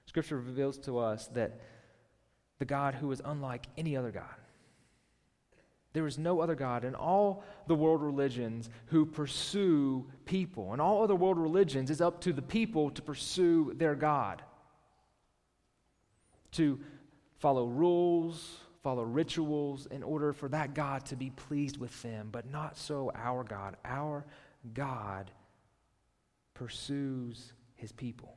[0.07, 1.61] Scripture reveals to us that
[2.59, 4.25] the God who is unlike any other God.
[5.93, 10.75] There is no other God in all the world religions who pursue people.
[10.75, 14.43] In all other world religions, it's up to the people to pursue their God,
[16.53, 16.81] to
[17.39, 22.29] follow rules, follow rituals in order for that God to be pleased with them.
[22.33, 23.77] But not so our God.
[23.85, 24.25] Our
[24.75, 25.31] God
[26.55, 28.37] pursues his people.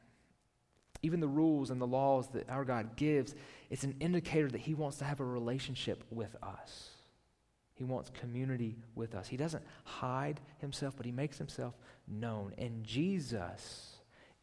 [1.03, 3.35] Even the rules and the laws that our God gives,
[3.69, 6.89] it's an indicator that he wants to have a relationship with us.
[7.75, 9.27] He wants community with us.
[9.27, 11.75] He doesn't hide himself, but he makes himself
[12.07, 12.53] known.
[12.57, 13.97] And Jesus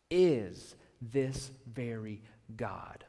[0.09, 2.23] is this very
[2.57, 3.05] God.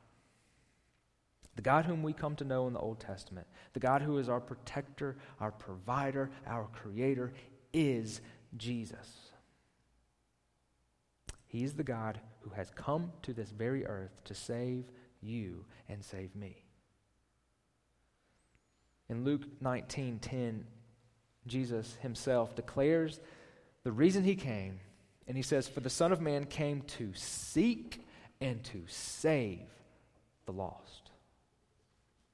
[1.56, 4.28] The God whom we come to know in the Old Testament, the God who is
[4.28, 7.32] our protector, our provider, our creator,
[7.72, 8.20] is
[8.58, 9.25] Jesus.
[11.56, 14.92] He's the God who has come to this very earth to save
[15.22, 16.66] you and save me.
[19.08, 20.66] In Luke 19:10,
[21.48, 23.22] Jesus himself declares
[23.84, 24.82] the reason he came,
[25.30, 28.06] and he says, For the Son of Man came to seek
[28.42, 29.70] and to save
[30.46, 31.12] the lost.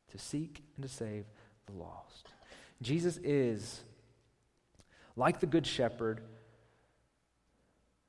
[0.07, 1.25] To seek and to save
[1.67, 2.29] the lost.
[2.81, 3.83] Jesus is
[5.15, 6.21] like the Good Shepherd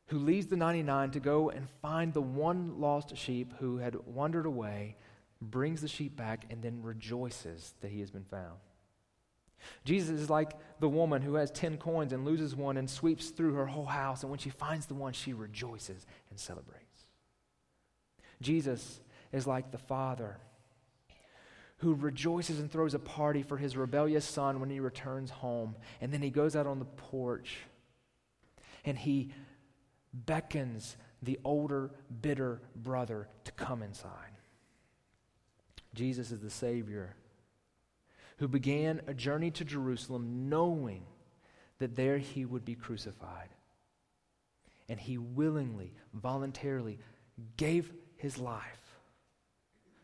[0.07, 4.47] who leaves the 99 to go and find the one lost sheep who had wandered
[4.47, 4.97] away,
[5.41, 8.59] brings the sheep back, and then rejoices that he has been found.
[9.85, 13.55] Jesus is like the woman who has 10 coins and loses one and sweeps through
[13.55, 17.07] her whole house, and when she finds the one, she rejoices and celebrates.
[18.41, 19.01] Jesus
[19.33, 20.39] is like the father
[21.79, 26.13] who rejoices and throws a party for his rebellious son when he returns home, and
[26.13, 27.59] then he goes out on the porch
[28.85, 29.33] and he
[30.13, 34.11] beckons the older, bitter brother to come inside.
[35.95, 37.15] Jesus is the Savior
[38.39, 41.05] who began a journey to Jerusalem knowing
[41.79, 43.51] that there he would be crucified.
[44.89, 46.99] And he willingly, voluntarily
[47.57, 48.99] gave his life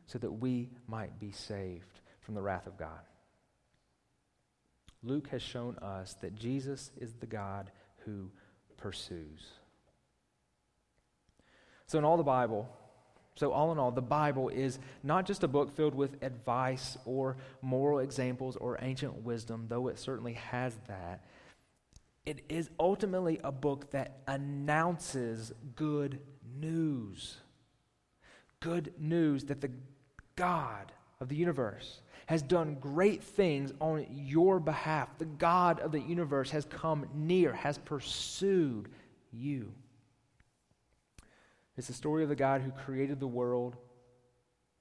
[0.06, 3.00] so that we might be saved from the wrath of God.
[5.02, 7.70] Luke has shown us that Jesus is the God
[8.04, 8.30] who
[8.76, 9.57] pursues.
[11.88, 12.68] So, in all the Bible,
[13.34, 17.36] so all in all, the Bible is not just a book filled with advice or
[17.62, 21.24] moral examples or ancient wisdom, though it certainly has that.
[22.26, 26.20] It is ultimately a book that announces good
[26.60, 27.38] news.
[28.60, 29.70] Good news that the
[30.36, 35.16] God of the universe has done great things on your behalf.
[35.16, 38.90] The God of the universe has come near, has pursued
[39.32, 39.72] you.
[41.78, 43.76] It's the story of the God who created the world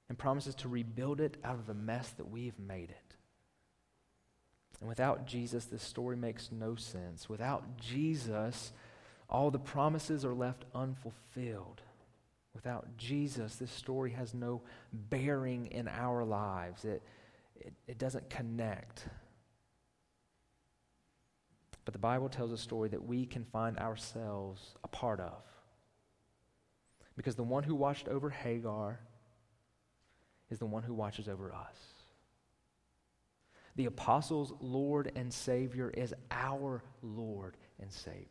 [0.10, 3.16] and promises to rebuild it out of the mess that we've made it.
[4.80, 7.30] And without Jesus, this story makes no sense.
[7.30, 8.72] Without Jesus,
[9.30, 11.82] all the promises are left unfulfilled.
[12.56, 16.84] Without Jesus, this story has no bearing in our lives.
[16.84, 17.04] It,
[17.60, 19.06] it, it doesn't connect.
[21.86, 25.44] But the Bible tells a story that we can find ourselves a part of.
[27.18, 29.00] Because the one who watched over Hagar
[30.50, 31.76] is the one who watches over us.
[33.76, 38.28] The apostles' Lord and Savior is our Lord and Savior.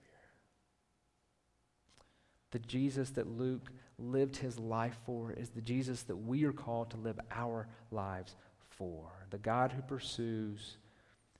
[2.52, 6.90] The Jesus that Luke lived his life for is the Jesus that we are called
[6.90, 8.36] to live our lives
[8.70, 9.26] for.
[9.30, 10.78] The God who pursues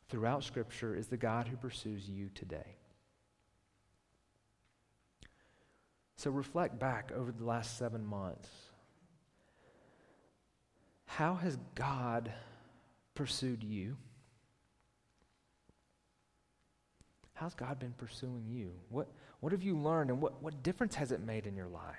[0.08, 2.76] throughout Scripture is the God who pursues you today.
[6.16, 8.48] So reflect back over the last seven months.
[11.04, 12.32] How has God
[13.14, 13.96] pursued you?
[17.34, 18.72] How's God been pursuing you?
[18.88, 19.08] What,
[19.40, 21.96] what have you learned and what, what difference has it made in your life?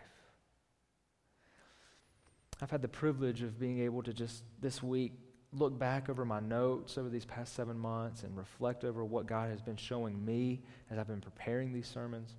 [2.60, 5.14] I've had the privilege of being able to just this week
[5.54, 9.52] look back over my notes over these past seven months and reflect over what God
[9.52, 12.36] has been showing me as I've been preparing these sermons.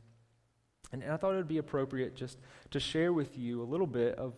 [0.92, 2.38] And, and I thought it would be appropriate just
[2.70, 4.34] to share with you a little bit of,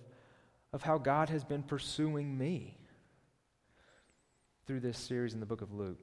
[0.72, 2.76] of how God has been pursuing me
[4.66, 5.98] through this series in the book of Luke.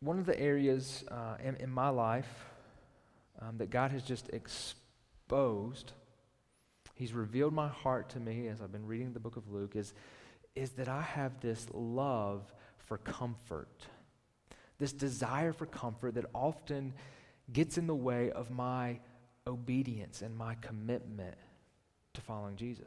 [0.00, 2.46] One of the areas uh, in, in my life
[3.40, 5.92] um, that God has just exposed,
[6.94, 9.92] He's revealed my heart to me as I've been reading the book of Luke, is,
[10.54, 12.42] is that I have this love
[12.78, 13.86] for comfort,
[14.78, 16.92] this desire for comfort that often
[17.52, 18.98] gets in the way of my
[19.46, 21.36] obedience and my commitment
[22.14, 22.84] to following Jesus.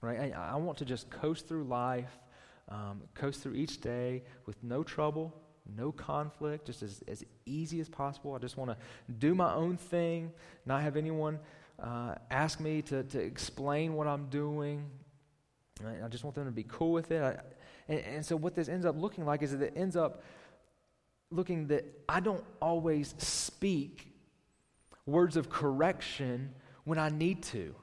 [0.00, 0.34] Right?
[0.34, 2.18] I, I want to just coast through life,
[2.68, 5.34] um, coast through each day with no trouble,
[5.76, 8.34] no conflict, just as, as easy as possible.
[8.34, 8.76] I just want to
[9.18, 10.32] do my own thing,
[10.66, 11.38] not have anyone
[11.82, 14.84] uh, ask me to, to explain what I'm doing.
[15.84, 17.22] I just want them to be cool with it.
[17.22, 17.40] I,
[17.88, 20.22] and, and so, what this ends up looking like is that it ends up
[21.30, 24.08] looking that I don't always speak
[25.06, 26.50] words of correction
[26.84, 27.74] when I need to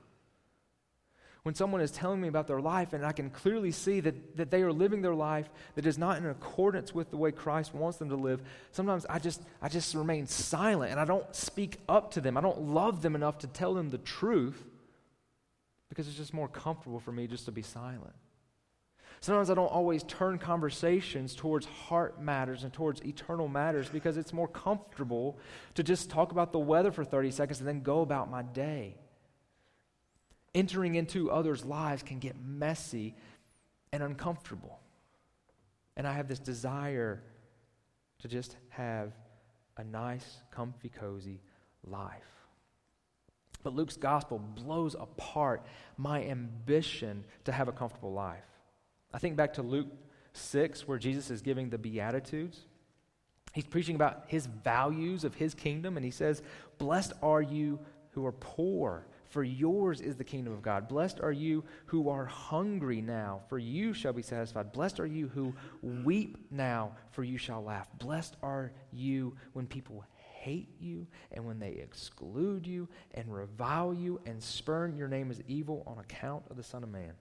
[1.43, 4.51] when someone is telling me about their life and I can clearly see that, that
[4.51, 7.97] they are living their life that is not in accordance with the way Christ wants
[7.97, 8.41] them to live,
[8.71, 12.37] sometimes I just, I just remain silent and I don't speak up to them.
[12.37, 14.63] I don't love them enough to tell them the truth
[15.89, 18.13] because it's just more comfortable for me just to be silent.
[19.21, 24.33] Sometimes I don't always turn conversations towards heart matters and towards eternal matters because it's
[24.33, 25.37] more comfortable
[25.75, 28.97] to just talk about the weather for 30 seconds and then go about my day
[30.53, 33.15] entering into others' lives can get messy
[33.91, 34.79] and uncomfortable.
[35.97, 37.21] And I have this desire
[38.19, 39.13] to just have
[39.77, 41.41] a nice, comfy, cozy
[41.83, 42.23] life.
[43.63, 45.65] But Luke's gospel blows apart
[45.97, 48.43] my ambition to have a comfortable life.
[49.13, 49.87] I think back to Luke
[50.33, 52.59] 6, where Jesus is giving the Beatitudes.
[53.53, 56.41] He's preaching about his values of his kingdom, and he says,
[56.77, 57.79] Blessed are you
[58.11, 60.87] who are poor, for yours is the kingdom of God.
[60.87, 64.71] Blessed are you who are hungry now, for you shall be satisfied.
[64.71, 67.87] Blessed are you who weep now, for you shall laugh.
[67.99, 70.03] Blessed are you when people
[70.41, 75.41] hate you and when they exclude you and revile you and spurn your name as
[75.47, 77.13] evil on account of the Son of Man.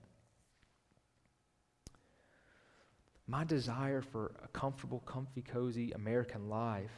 [3.30, 6.90] My desire for a comfortable, comfy, cozy American life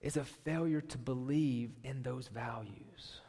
[0.00, 3.22] is a failure to believe in those values.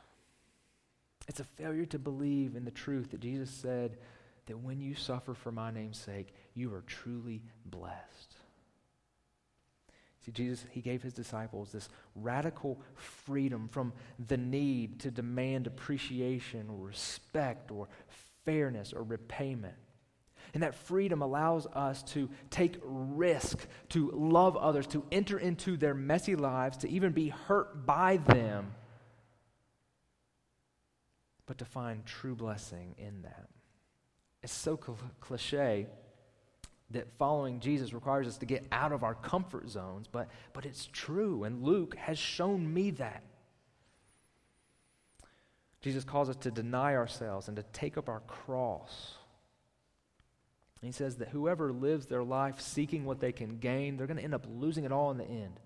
[1.27, 3.97] It's a failure to believe in the truth that Jesus said
[4.45, 8.35] that when you suffer for my name's sake, you are truly blessed.
[10.23, 13.91] See, Jesus, he gave his disciples this radical freedom from
[14.27, 17.87] the need to demand appreciation or respect or
[18.45, 19.73] fairness or repayment.
[20.53, 25.93] And that freedom allows us to take risk, to love others, to enter into their
[25.93, 28.73] messy lives, to even be hurt by them,
[31.45, 33.47] but to find true blessing in that.
[34.43, 35.87] It's so cl- cliche
[36.91, 40.87] that following Jesus requires us to get out of our comfort zones, but, but it's
[40.91, 43.23] true, and Luke has shown me that.
[45.81, 49.16] Jesus calls us to deny ourselves and to take up our cross
[50.81, 54.23] he says that whoever lives their life seeking what they can gain, they're going to
[54.23, 55.59] end up losing it all in the end.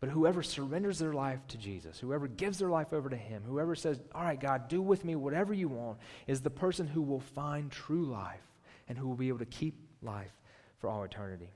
[0.00, 3.76] But whoever surrenders their life to Jesus, whoever gives their life over to Him, whoever
[3.76, 7.20] says, All right, God, do with me whatever you want, is the person who will
[7.20, 8.42] find true life
[8.88, 10.32] and who will be able to keep life
[10.78, 11.50] for all eternity.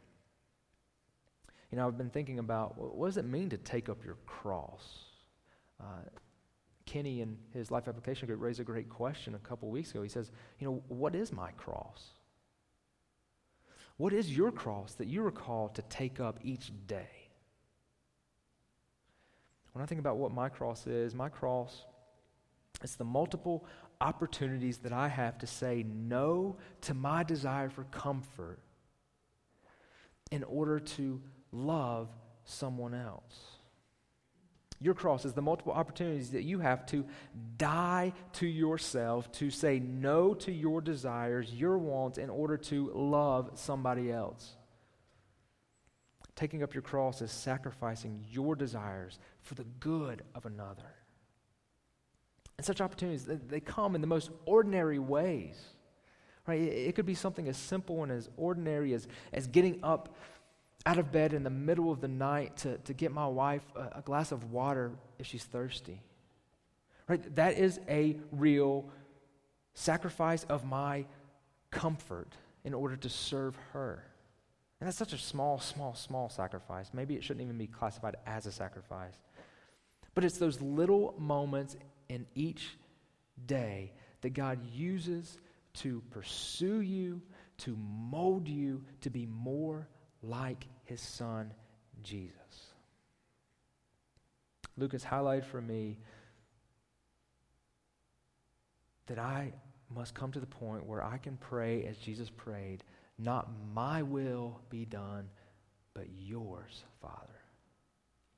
[1.72, 4.84] You know, I've been thinking about what does it mean to take up your cross?
[5.80, 6.04] Uh,
[6.87, 10.03] Kenny in his life application group raised a great question a couple weeks ago.
[10.03, 12.11] He says, You know, what is my cross?
[13.97, 17.09] What is your cross that you are called to take up each day?
[19.72, 21.84] When I think about what my cross is, my cross
[22.82, 23.66] is the multiple
[24.01, 28.59] opportunities that I have to say no to my desire for comfort
[30.30, 31.20] in order to
[31.53, 32.09] love
[32.45, 33.55] someone else.
[34.80, 37.06] Your cross is the multiple opportunities that you have to
[37.56, 43.52] die to yourself, to say no to your desires, your wants, in order to love
[43.54, 44.56] somebody else.
[46.34, 50.94] Taking up your cross is sacrificing your desires for the good of another.
[52.58, 55.58] And such opportunities, they come in the most ordinary ways.
[56.46, 56.60] Right?
[56.60, 60.14] It could be something as simple and as ordinary as, as getting up
[60.87, 63.99] out of bed in the middle of the night to, to get my wife a,
[63.99, 66.01] a glass of water if she's thirsty.
[67.09, 67.34] Right?
[67.34, 68.89] That is a real
[69.74, 71.05] sacrifice of my
[71.70, 72.32] comfort
[72.64, 74.03] in order to serve her.
[74.80, 76.91] And that's such a small, small, small sacrifice.
[76.93, 79.14] Maybe it shouldn't even be classified as a sacrifice.
[80.14, 81.76] But it's those little moments
[82.09, 82.78] in each
[83.47, 85.39] day that God uses
[85.74, 87.20] to pursue you,
[87.59, 89.89] to mold you to be more
[90.22, 91.53] like his son,
[92.03, 92.32] Jesus.
[94.76, 95.99] Luke has highlighted for me
[99.07, 99.53] that I
[99.95, 102.82] must come to the point where I can pray as Jesus prayed,
[103.18, 105.28] not my will be done,
[105.95, 107.41] but yours, Father.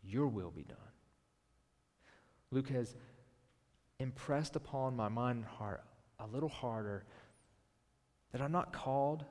[0.03, 0.77] Your will be done.
[2.51, 2.95] Luke has
[3.99, 5.83] impressed upon my mind and heart
[6.21, 7.05] a little harder
[8.33, 9.25] that I'm not called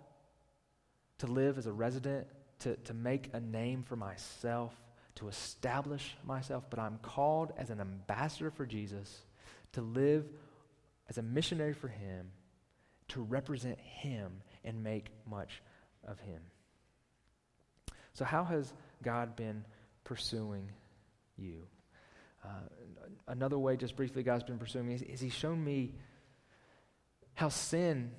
[1.20, 2.28] to live as a resident,
[2.60, 4.74] to, to make a name for myself,
[5.16, 9.24] to establish myself, but I'm called as an ambassador for Jesus
[9.74, 10.26] to live
[11.10, 12.32] as a missionary for Him,
[13.10, 15.62] to represent Him and make much
[16.08, 16.42] of Him.
[18.14, 19.64] So, how has God been
[20.04, 20.72] pursuing
[21.38, 21.64] you?
[22.44, 22.50] Uh,
[23.28, 25.94] another way, just briefly, God's been pursuing me is, is He's shown me
[27.36, 28.12] how sin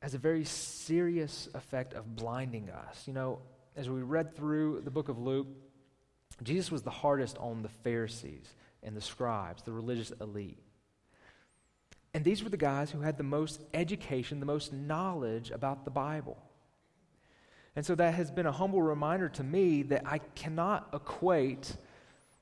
[0.00, 3.04] has a very serious effect of blinding us.
[3.06, 3.40] You know,
[3.76, 5.48] as we read through the book of Luke,
[6.42, 10.58] Jesus was the hardest on the Pharisees and the scribes, the religious elite.
[12.14, 15.90] And these were the guys who had the most education, the most knowledge about the
[15.90, 16.38] Bible.
[17.74, 21.76] And so that has been a humble reminder to me that I cannot equate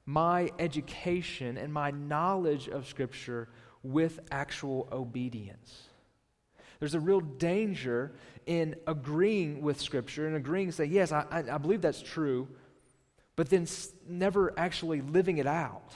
[0.07, 3.49] my education and my knowledge of Scripture
[3.83, 5.89] with actual obedience.
[6.85, 8.13] There's a real danger
[8.45, 12.47] in agreeing with Scripture and agreeing to say, yes, I, I, believe that's true,
[13.37, 13.67] but then
[14.07, 15.95] never actually living it out.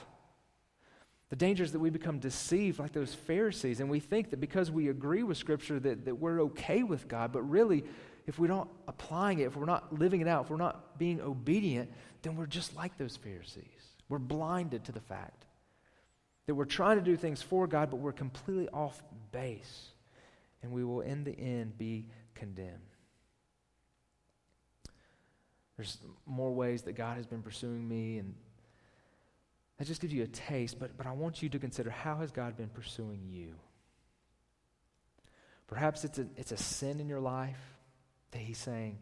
[1.29, 4.71] The danger is that we become deceived like those Pharisees, and we think that because
[4.71, 7.83] we agree with Scripture that, that we're okay with God, but really,
[8.25, 11.21] if we're not applying it, if we're not living it out, if we're not being
[11.21, 11.91] obedient,
[12.23, 13.93] then we're just like those Pharisees.
[14.09, 15.45] We're blinded to the fact
[16.47, 19.89] that we're trying to do things for God, but we're completely off base,
[20.61, 22.79] and we will, in the end, be condemned.
[25.77, 28.35] There's more ways that God has been pursuing me, and
[29.77, 32.31] that just gives you a taste, but, but I want you to consider how has
[32.31, 33.55] God been pursuing you?
[35.67, 37.59] Perhaps it's a, it's a sin in your life
[38.31, 38.97] that He's saying,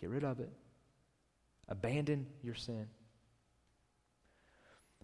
[0.00, 0.50] get rid of it,
[1.68, 2.86] abandon your sin.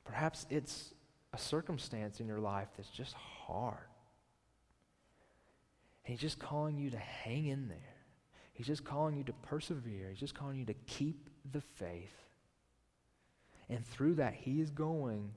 [0.05, 0.95] Perhaps it's
[1.32, 3.76] a circumstance in your life that's just hard.
[6.05, 7.79] He's just calling you to hang in there.
[8.53, 10.11] He's just calling you to persevere.
[10.11, 12.15] He's just calling you to keep the faith.
[13.69, 15.33] And through that, He is going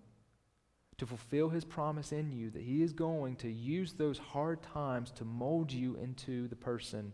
[0.97, 5.11] to fulfill His promise in you, that He is going to use those hard times
[5.11, 7.13] to mold you into the person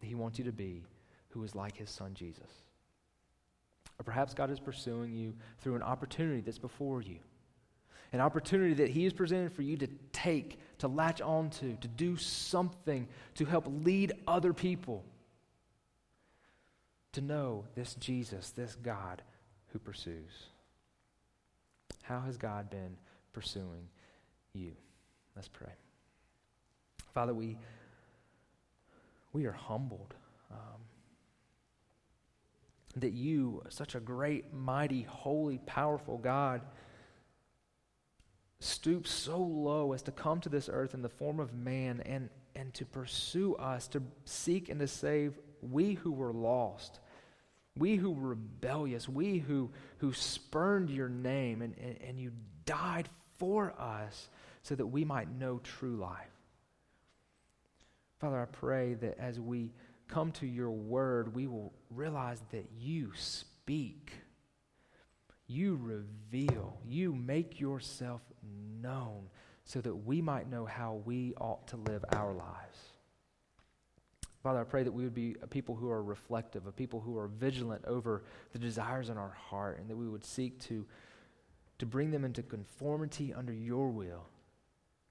[0.00, 0.82] that He wants you to be,
[1.28, 2.50] who is like His Son Jesus.
[3.98, 7.18] Or perhaps God is pursuing you through an opportunity that's before you.
[8.12, 11.88] An opportunity that He has presented for you to take, to latch onto, to to
[11.88, 15.04] do something to help lead other people
[17.12, 19.22] to know this Jesus, this God
[19.68, 20.46] who pursues.
[22.02, 22.96] How has God been
[23.32, 23.88] pursuing
[24.52, 24.72] you?
[25.36, 25.72] Let's pray.
[27.14, 27.56] Father, we,
[29.32, 30.14] we are humbled
[30.50, 30.80] um,
[32.96, 36.62] that you, such a great, mighty, holy, powerful God,
[38.60, 42.28] stoop so low as to come to this earth in the form of man and,
[42.54, 47.00] and to pursue us, to seek and to save we who were lost.
[47.76, 52.32] We who were rebellious, we who, who spurned your name, and, and, and you
[52.66, 53.08] died
[53.38, 54.28] for us
[54.62, 56.30] so that we might know true life.
[58.18, 59.72] Father, I pray that as we
[60.08, 64.12] come to your word, we will realize that you speak,
[65.46, 68.20] you reveal, you make yourself
[68.80, 69.28] known
[69.64, 72.78] so that we might know how we ought to live our lives.
[74.42, 77.18] Father, I pray that we would be a people who are reflective, a people who
[77.18, 80.86] are vigilant over the desires in our heart, and that we would seek to,
[81.78, 84.26] to bring them into conformity under your will,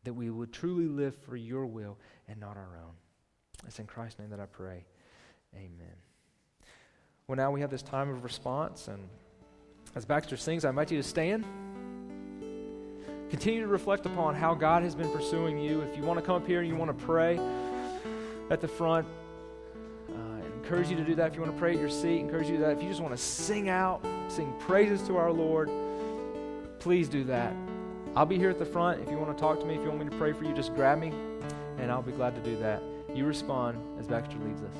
[0.03, 2.93] that we would truly live for your will and not our own.
[3.67, 4.83] It's in Christ's name that I pray.
[5.55, 5.95] Amen.
[7.27, 8.87] well, now we have this time of response.
[8.87, 9.07] And
[9.95, 11.45] as Baxter sings, I invite you to stand.
[13.29, 15.81] Continue to reflect upon how God has been pursuing you.
[15.81, 17.39] If you want to come up here and you want to pray
[18.49, 19.05] at the front,
[20.09, 20.13] uh,
[20.55, 21.27] encourage you to do that.
[21.27, 22.77] If you want to pray at your seat, encourage you to do that.
[22.77, 25.69] If you just want to sing out, sing praises to our Lord,
[26.79, 27.53] please do that.
[28.15, 28.99] I'll be here at the front.
[29.01, 30.53] If you want to talk to me, if you want me to pray for you,
[30.53, 31.13] just grab me,
[31.77, 32.81] and I'll be glad to do that.
[33.13, 34.73] You respond as Baxter leads us.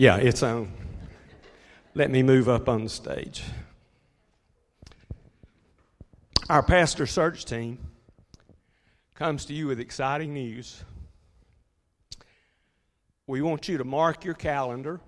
[0.00, 0.72] Yeah, it's on.
[1.94, 3.42] Let me move up on stage.
[6.48, 7.76] Our pastor search team
[9.14, 10.82] comes to you with exciting news.
[13.26, 15.02] We want you to mark your calendar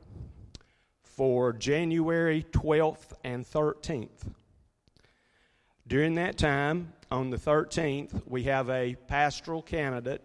[1.05, 4.35] for January 12th and 13th.
[5.87, 10.21] During that time, on the 13th, we have a pastoral candidate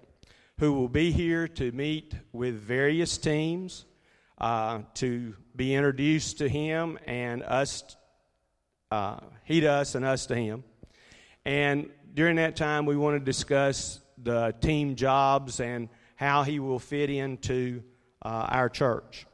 [0.60, 3.86] who will be here to meet with various teams
[4.38, 7.96] uh, to be introduced to him and us,
[8.92, 10.64] uh, he to us and us to him.
[11.46, 16.80] And during that time, we want to discuss the team jobs and how he will
[16.80, 17.84] fit into
[18.24, 19.26] uh, our church.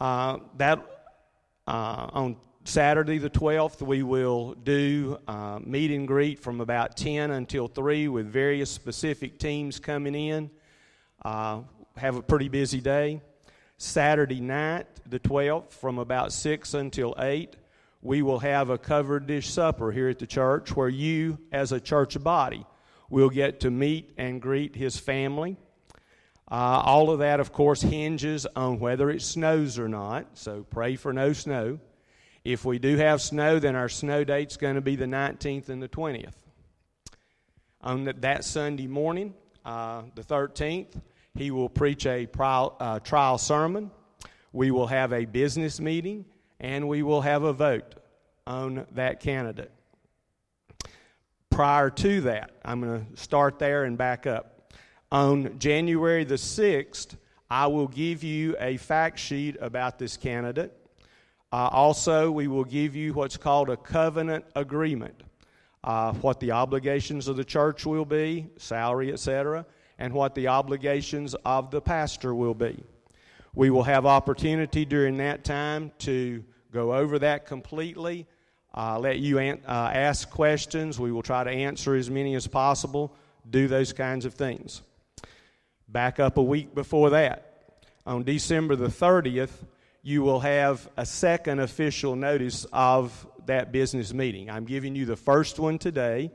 [0.00, 0.84] Uh, that
[1.66, 7.30] uh, on Saturday the 12th, we will do uh, meet and greet from about 10
[7.30, 10.50] until 3 with various specific teams coming in.
[11.24, 11.62] Uh,
[11.96, 13.20] have a pretty busy day.
[13.82, 17.56] Saturday night, the 12th, from about 6 until 8,
[18.02, 21.80] we will have a covered dish supper here at the church where you, as a
[21.80, 22.66] church body,
[23.08, 25.56] will get to meet and greet his family.
[26.50, 30.94] Uh, all of that, of course, hinges on whether it snows or not, so pray
[30.94, 31.80] for no snow.
[32.44, 35.82] If we do have snow, then our snow date's going to be the 19th and
[35.82, 36.34] the 20th.
[37.80, 39.32] On that Sunday morning,
[39.64, 41.00] uh, the 13th,
[41.34, 43.90] he will preach a trial, uh, trial sermon.
[44.52, 46.24] We will have a business meeting,
[46.58, 47.94] and we will have a vote
[48.46, 49.70] on that candidate.
[51.50, 54.72] Prior to that, I'm going to start there and back up.
[55.12, 57.16] On January the 6th,
[57.50, 60.72] I will give you a fact sheet about this candidate.
[61.52, 65.22] Uh, also, we will give you what's called a covenant agreement,
[65.82, 69.66] uh, what the obligations of the church will be, salary, etc
[70.00, 72.82] and what the obligations of the pastor will be.
[73.54, 76.42] We will have opportunity during that time to
[76.72, 78.26] go over that completely,
[78.74, 80.98] uh, let you an- uh, ask questions.
[80.98, 83.14] We will try to answer as many as possible,
[83.48, 84.82] do those kinds of things.
[85.86, 87.74] Back up a week before that,
[88.06, 89.64] on December the 30th,
[90.02, 94.48] you will have a second official notice of that business meeting.
[94.48, 96.30] I'm giving you the first one today,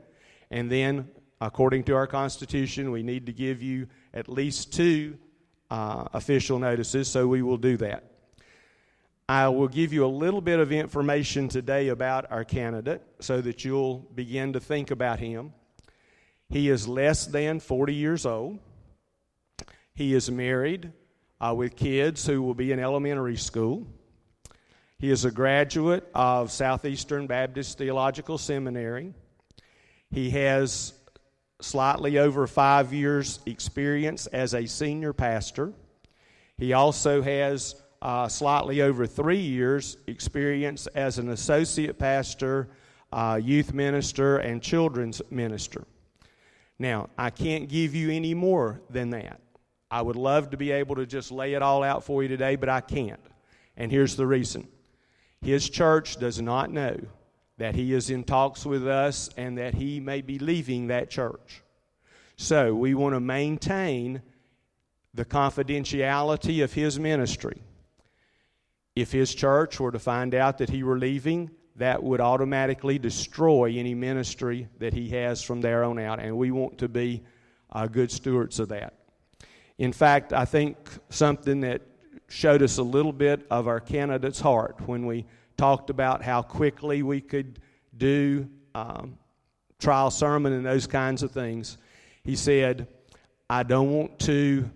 [0.50, 1.08] and then
[1.40, 5.18] according to our Constitution, we need to give you at least two
[5.70, 8.04] uh, official notices, so we will do that.
[9.28, 13.64] I will give you a little bit of information today about our candidate so that
[13.64, 15.52] you'll begin to think about him.
[16.48, 18.60] He is less than 40 years old.
[19.94, 20.92] He is married
[21.40, 23.86] uh, with kids who will be in elementary school.
[24.98, 29.12] He is a graduate of Southeastern Baptist Theological Seminary.
[30.10, 30.94] He has
[31.60, 35.72] slightly over five years' experience as a senior pastor.
[36.58, 42.68] He also has uh, slightly over three years' experience as an associate pastor,
[43.12, 45.84] uh, youth minister, and children's minister.
[46.78, 49.40] Now, I can't give you any more than that.
[49.90, 52.56] I would love to be able to just lay it all out for you today,
[52.56, 53.20] but I can't.
[53.76, 54.68] And here's the reason
[55.40, 56.98] His church does not know
[57.58, 61.62] that he is in talks with us and that he may be leaving that church.
[62.36, 64.22] So we want to maintain
[65.14, 67.62] the confidentiality of his ministry.
[68.94, 73.74] If his church were to find out that he were leaving, that would automatically destroy
[73.76, 77.22] any ministry that he has from there on out, and we want to be
[77.72, 78.94] uh, good stewards of that.
[79.78, 80.76] In fact, I think
[81.10, 81.82] something that
[82.28, 85.26] showed us a little bit of our candidate's heart when we
[85.56, 87.60] talked about how quickly we could
[87.96, 89.18] do um,
[89.78, 91.78] trial sermon and those kinds of things.
[92.24, 92.88] He said,
[93.48, 94.70] I don't want to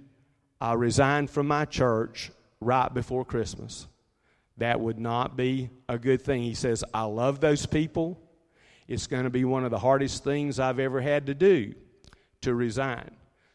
[0.61, 3.87] uh, resign from my church right before Christmas.
[4.59, 6.43] That would not be a good thing.
[6.43, 8.21] He says, I love those people.
[8.87, 11.75] it's going to be one of the hardest things I've ever had to do
[12.43, 13.11] to resign.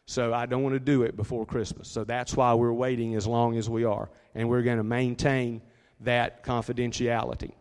[0.06, 1.88] So I don't want to do it before Christmas.
[1.88, 4.08] So that's why we're waiting as long as we are.
[4.34, 5.62] And we're going to maintain
[6.00, 7.52] that confidentiality.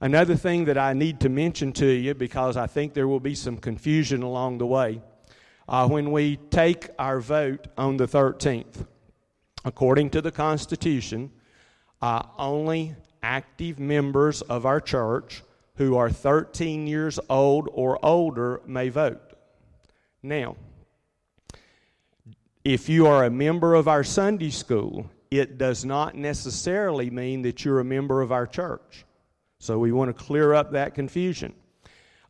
[0.00, 3.34] Another thing that I need to mention to you, because I think there will be
[3.34, 5.00] some confusion along the way,
[5.68, 8.86] uh, when we take our vote on the 13th,
[9.64, 11.30] according to the Constitution,
[12.00, 15.42] uh, only active members of our church
[15.76, 19.32] who are 13 years old or older may vote.
[20.22, 20.56] Now,
[22.64, 27.64] if you are a member of our Sunday school, it does not necessarily mean that
[27.64, 29.06] you're a member of our church.
[29.58, 31.54] So we want to clear up that confusion.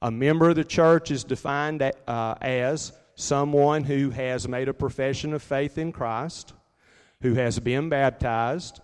[0.01, 5.35] A member of the church is defined uh, as someone who has made a profession
[5.35, 6.53] of faith in Christ,
[7.23, 8.81] who has been baptized,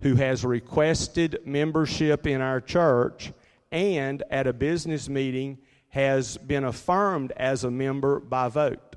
[0.00, 3.32] who has requested membership in our church,
[3.72, 5.58] and at a business meeting
[5.88, 8.94] has been affirmed as a member by vote.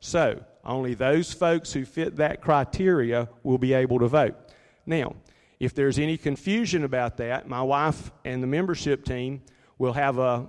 [0.00, 4.36] So, only those folks who fit that criteria will be able to vote.
[4.86, 5.16] Now,
[5.58, 9.42] if there's any confusion about that, my wife and the membership team
[9.78, 10.46] will have a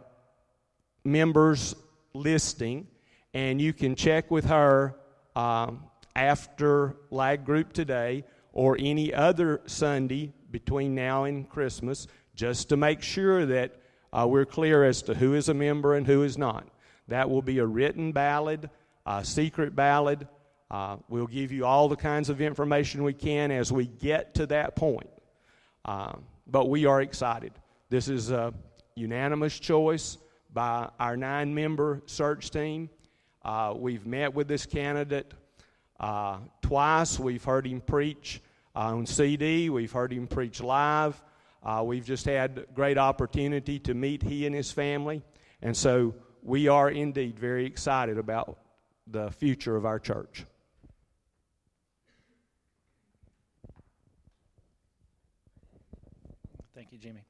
[1.03, 1.74] members
[2.13, 2.88] listing,
[3.34, 4.95] and you can check with her
[5.36, 12.78] um, after lag group today or any other Sunday between now and Christmas just to
[12.78, 13.76] make sure that
[14.11, 16.67] uh, we're clear as to who is a member and who is not.
[17.07, 18.70] That will be a written ballot,
[19.10, 20.28] a secret ballot.
[20.70, 24.45] Uh, we'll give you all the kinds of information we can as we get to
[24.45, 25.10] that point.
[25.84, 26.14] Uh,
[26.45, 27.51] but we are excited.
[27.89, 28.53] This is a
[28.93, 30.20] unanimous choice
[30.53, 32.89] by our nine member search team.
[33.43, 35.34] Uh, we've met with this candidate
[35.99, 37.18] uh, twice.
[37.18, 38.41] We've heard him preach
[38.76, 41.20] on CD, we've heard him preach live.
[41.64, 45.24] Uh, we've just had great opportunity to meet he and his family.
[45.64, 48.57] And so we are indeed very excited about
[49.12, 50.45] the future of our church.
[56.76, 57.24] Thank you, Jimmy.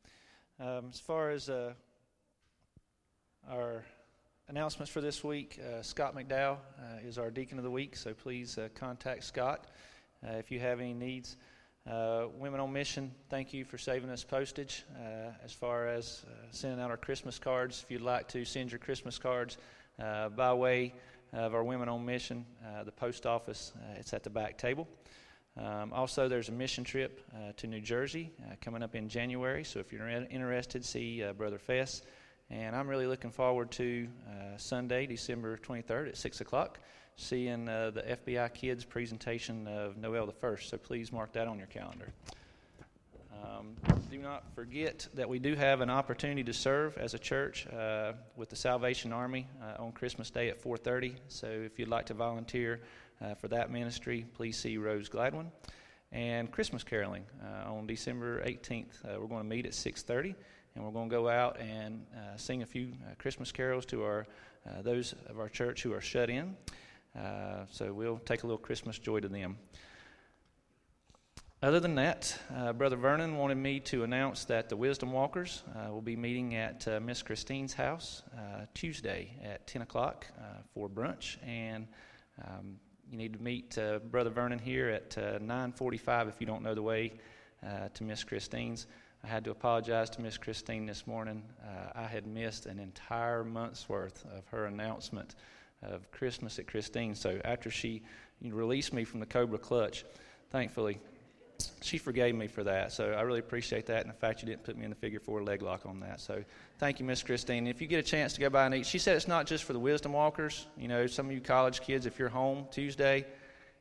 [0.59, 1.73] Um, as far as uh,
[3.49, 3.83] our
[4.49, 8.13] announcements for this week, uh, Scott McDowell uh, is our deacon of the week, so
[8.13, 9.67] please uh, contact Scott
[10.27, 11.37] uh, if you have any needs.
[11.89, 14.83] Uh, Women on Mission, thank you for saving us postage
[15.43, 17.81] as far as sending out our Christmas cards.
[17.83, 19.57] If you'd like to send your Christmas cards
[19.97, 20.93] by way
[21.33, 24.87] of our Women on Mission, uh, the post office, it's at the back table.
[25.57, 27.21] Um, also, there's a mission trip
[27.57, 32.01] to New Jersey coming up in January, so if you're interested, see Brother Fess.
[32.49, 34.07] And I'm really looking forward to
[34.57, 36.79] Sunday, December 23rd at 6 o'clock
[37.19, 40.69] seeing uh, the FBI Kids presentation of Noel the First.
[40.69, 42.13] So please mark that on your calendar.
[43.43, 43.75] Um,
[44.09, 48.13] do not forget that we do have an opportunity to serve as a church uh,
[48.35, 51.15] with the Salvation Army uh, on Christmas Day at 4:30.
[51.27, 52.81] So if you'd like to volunteer
[53.21, 55.51] uh, for that ministry, please see Rose Gladwin.
[56.11, 59.05] And Christmas caroling uh, on December 18th.
[59.05, 60.35] Uh, we're going to meet at 6:30,
[60.75, 64.25] and we're going to go out and sing a few Christmas carols to our
[64.81, 66.55] those of our church who are shut in.
[67.17, 69.57] Uh, so we'll take a little Christmas joy to them.
[71.61, 75.91] Other than that, uh, Brother Vernon wanted me to announce that the Wisdom Walkers uh,
[75.91, 80.87] will be meeting at uh, Miss Christine's house uh, Tuesday at 10 o'clock uh, for
[80.87, 81.35] brunch.
[81.45, 81.85] And
[82.47, 82.77] um,
[83.11, 83.77] you need to meet
[84.09, 87.11] Brother Vernon here at 9:45 if you don't know the way
[87.93, 88.87] to Miss Christine's.
[89.25, 91.43] I had to apologize to Miss Christine this morning.
[91.93, 95.35] I had missed an entire month's worth of her announcement
[95.83, 97.15] of Christmas at Christine.
[97.15, 98.03] So after she
[98.41, 100.05] released me from the Cobra Clutch,
[100.51, 100.99] thankfully,
[101.81, 102.91] she forgave me for that.
[102.91, 104.01] So I really appreciate that.
[104.01, 106.19] And the fact you didn't put me in the figure four leg lock on that.
[106.19, 106.43] So
[106.77, 107.67] thank you, Miss Christine.
[107.67, 109.63] If you get a chance to go by and eat, she said it's not just
[109.63, 110.67] for the wisdom walkers.
[110.77, 113.25] You know, some of you college kids, if you're home Tuesday,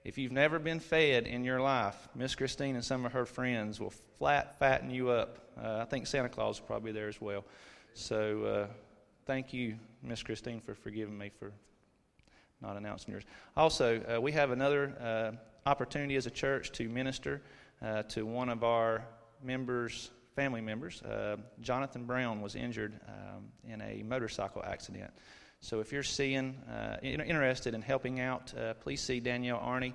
[0.04, 3.80] if you've never been fed in your life, Miss Christine and some of her friends
[3.80, 5.38] will flat fatten you up.
[5.62, 7.44] Uh, I think Santa Claus will probably be there as well.
[7.94, 8.66] So uh,
[9.26, 11.52] thank you, Miss Christine, for forgiving me for
[12.62, 13.24] not announcing yours.
[13.56, 17.42] Also, uh, we have another uh, opportunity as a church to minister
[17.82, 19.04] uh, to one of our
[19.42, 21.02] members, family members.
[21.02, 25.10] Uh, Jonathan Brown was injured um, in a motorcycle accident.
[25.60, 29.92] So, if you're seeing uh, interested in helping out, uh, please see Danielle Arney.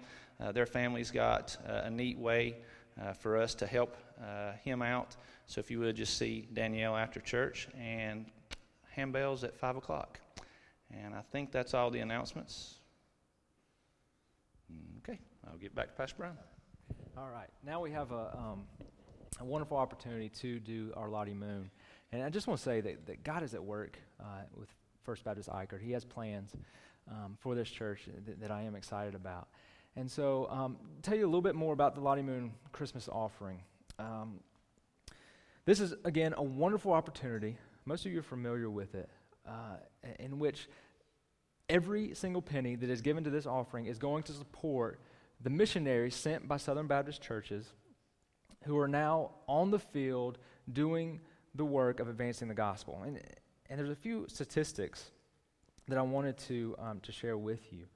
[0.53, 2.57] their family's got a neat way
[3.19, 3.95] for us to help
[4.63, 5.15] him out.
[5.45, 8.25] So, if you would just see Danielle after church and
[8.97, 10.19] handbells at five o'clock.
[10.91, 12.75] And I think that's all the announcements.
[14.99, 16.37] Okay, I'll get back to Pastor Brown.
[17.15, 18.63] All right, now we have a, um,
[19.39, 21.69] a wonderful opportunity to do our Lottie Moon.
[22.11, 24.67] And I just want to say that, that God is at work uh, with
[25.03, 25.79] First Baptist Eichert.
[25.79, 26.55] He has plans
[27.07, 29.47] um, for this church that, that, I am excited about.
[29.95, 33.59] And so, um, tell you a little bit more about the Lottie Moon Christmas offering.
[33.99, 34.39] Um,
[35.65, 37.59] this is, again, a wonderful opportunity.
[37.85, 39.09] Most of you are familiar with it,
[39.47, 39.75] uh,
[40.17, 40.67] in which
[41.69, 44.99] every single penny that is given to this offering is going to support
[45.43, 47.67] the missionaries sent by Southern Baptist churches
[48.63, 50.37] who are now on the field
[50.71, 51.19] doing
[51.53, 53.01] the work of advancing the gospel.
[53.05, 53.19] And,
[53.69, 55.11] and there's a few statistics
[55.89, 57.87] that I wanted to, um, to share with you.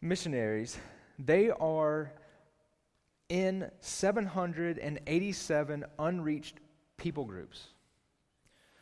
[0.00, 0.78] missionaries,
[1.18, 2.14] they are
[3.28, 6.58] in 787 unreached
[6.96, 7.68] people groups.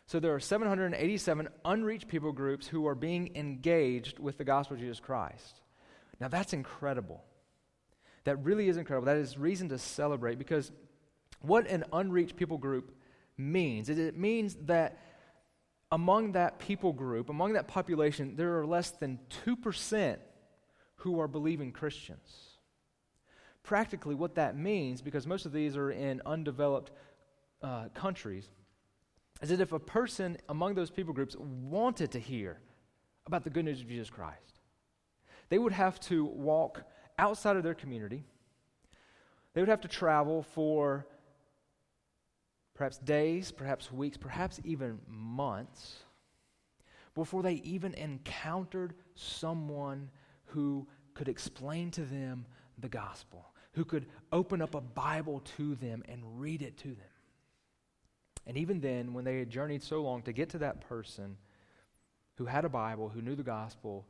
[0.07, 4.80] So there are 787 unreached people groups who are being engaged with the gospel of
[4.80, 5.61] Jesus Christ.
[6.20, 7.22] Now that's incredible.
[8.24, 9.07] That really is incredible.
[9.07, 10.72] That is reason to celebrate because
[11.41, 12.93] what an unreached people group
[13.38, 14.99] means is it means that
[15.93, 20.16] among that people group, among that population, there are less than 2%
[20.97, 22.50] who are believing Christians.
[23.63, 26.91] Practically, what that means, because most of these are in undeveloped
[27.63, 28.49] uh, countries,
[29.43, 32.59] is that if a person among those people groups wanted to hear
[33.27, 34.61] about the good news of Jesus Christ,
[35.49, 36.83] they would have to walk
[37.19, 38.25] outside of their community.
[39.53, 41.07] They would have to travel for
[42.75, 46.05] perhaps days, perhaps weeks, perhaps even months
[47.15, 50.11] before they even encountered someone
[50.47, 52.47] who could explain to them
[52.79, 56.97] the gospel, who could open up a Bible to them and read it to them.
[58.47, 61.37] And even then, when they had journeyed so long to get to that person
[62.37, 64.07] who had a Bible, who knew the gospel,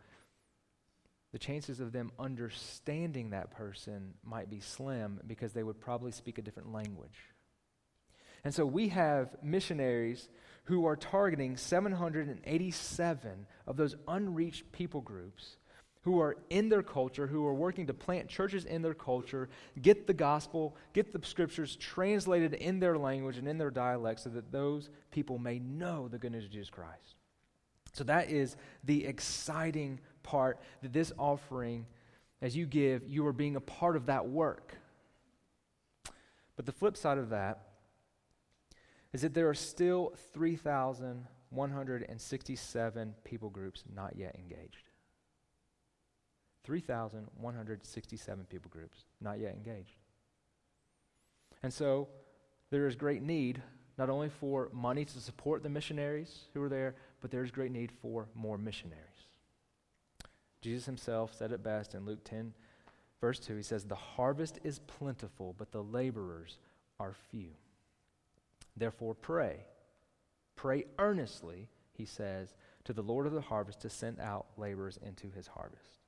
[1.32, 6.38] the chances of them understanding that person might be slim because they would probably speak
[6.38, 7.18] a different language.
[8.42, 10.28] And so we have missionaries
[10.64, 15.56] who are targeting 787 of those unreached people groups
[16.02, 19.50] who are in their culture, who are working to plant churches in their culture,
[19.82, 24.30] get the gospel, get the scriptures translated in their language and in their dialect so
[24.30, 27.16] that those people may know the good news of Jesus Christ.
[27.92, 31.86] So that is the exciting part that this offering,
[32.40, 34.76] as you give, you are being a part of that work.
[36.56, 37.66] But the flip side of that
[39.12, 44.89] is that there are still 3,167 people groups not yet engaged.
[46.64, 49.96] 3,167 people groups, not yet engaged.
[51.62, 52.08] And so
[52.70, 53.62] there is great need
[53.98, 57.92] not only for money to support the missionaries who are there, but there's great need
[58.00, 59.04] for more missionaries.
[60.62, 62.54] Jesus himself said it best in Luke 10,
[63.20, 63.56] verse 2.
[63.56, 66.56] He says, The harvest is plentiful, but the laborers
[66.98, 67.50] are few.
[68.74, 69.66] Therefore, pray.
[70.56, 72.54] Pray earnestly, he says,
[72.84, 75.99] to the Lord of the harvest to send out laborers into his harvest.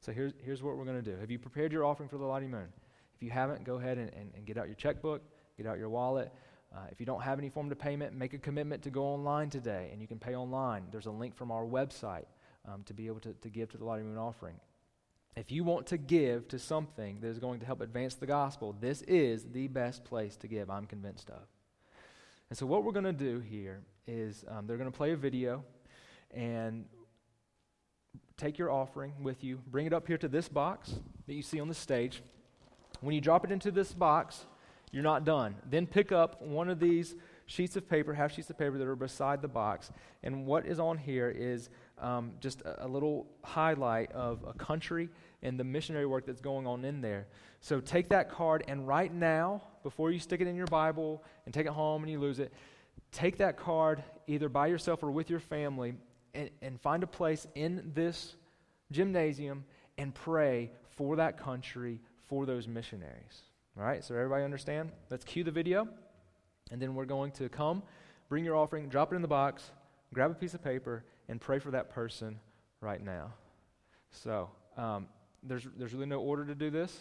[0.00, 1.18] So here's, here's what we're going to do.
[1.18, 2.68] Have you prepared your offering for the Lottie Moon?
[3.14, 5.22] If you haven't, go ahead and, and, and get out your checkbook,
[5.58, 6.32] get out your wallet.
[6.74, 9.50] Uh, if you don't have any form of payment, make a commitment to go online
[9.50, 10.84] today, and you can pay online.
[10.90, 12.24] There's a link from our website
[12.66, 14.54] um, to be able to, to give to the Lottie Moon offering.
[15.36, 18.74] If you want to give to something that is going to help advance the gospel,
[18.80, 21.42] this is the best place to give, I'm convinced of.
[22.48, 25.16] And so, what we're going to do here is um, they're going to play a
[25.16, 25.62] video,
[26.32, 26.86] and
[28.40, 30.94] take your offering with you, bring it up here to this box
[31.26, 32.22] that you see on the stage.
[33.02, 34.46] When you drop it into this box,
[34.92, 35.56] you're not done.
[35.68, 37.14] Then pick up one of these
[37.44, 39.90] sheets of paper, half sheets of paper that are beside the box.
[40.22, 41.68] And what is on here is
[41.98, 45.10] um, just a, a, little highlight of a country
[45.42, 47.26] and the missionary work that's going on in there.
[47.60, 51.52] So take that card and right now, before you stick it in your Bible and
[51.52, 52.54] take it home and you lose it,
[53.12, 55.94] take that card either by yourself or with your family
[56.34, 58.36] and, and find a place in this
[58.90, 59.64] gymnasium
[59.98, 63.42] and pray for that country, for those missionaries.
[63.78, 64.90] All right, so everybody understand?
[65.10, 65.88] Let's cue the video,
[66.70, 67.82] and then we're going to come,
[68.28, 69.70] bring your offering, drop it in the box,
[70.12, 72.40] grab a piece of paper, and pray for that person
[72.80, 73.32] right now.
[74.10, 75.06] So, um,
[75.42, 76.98] there's, there's really no order to do this.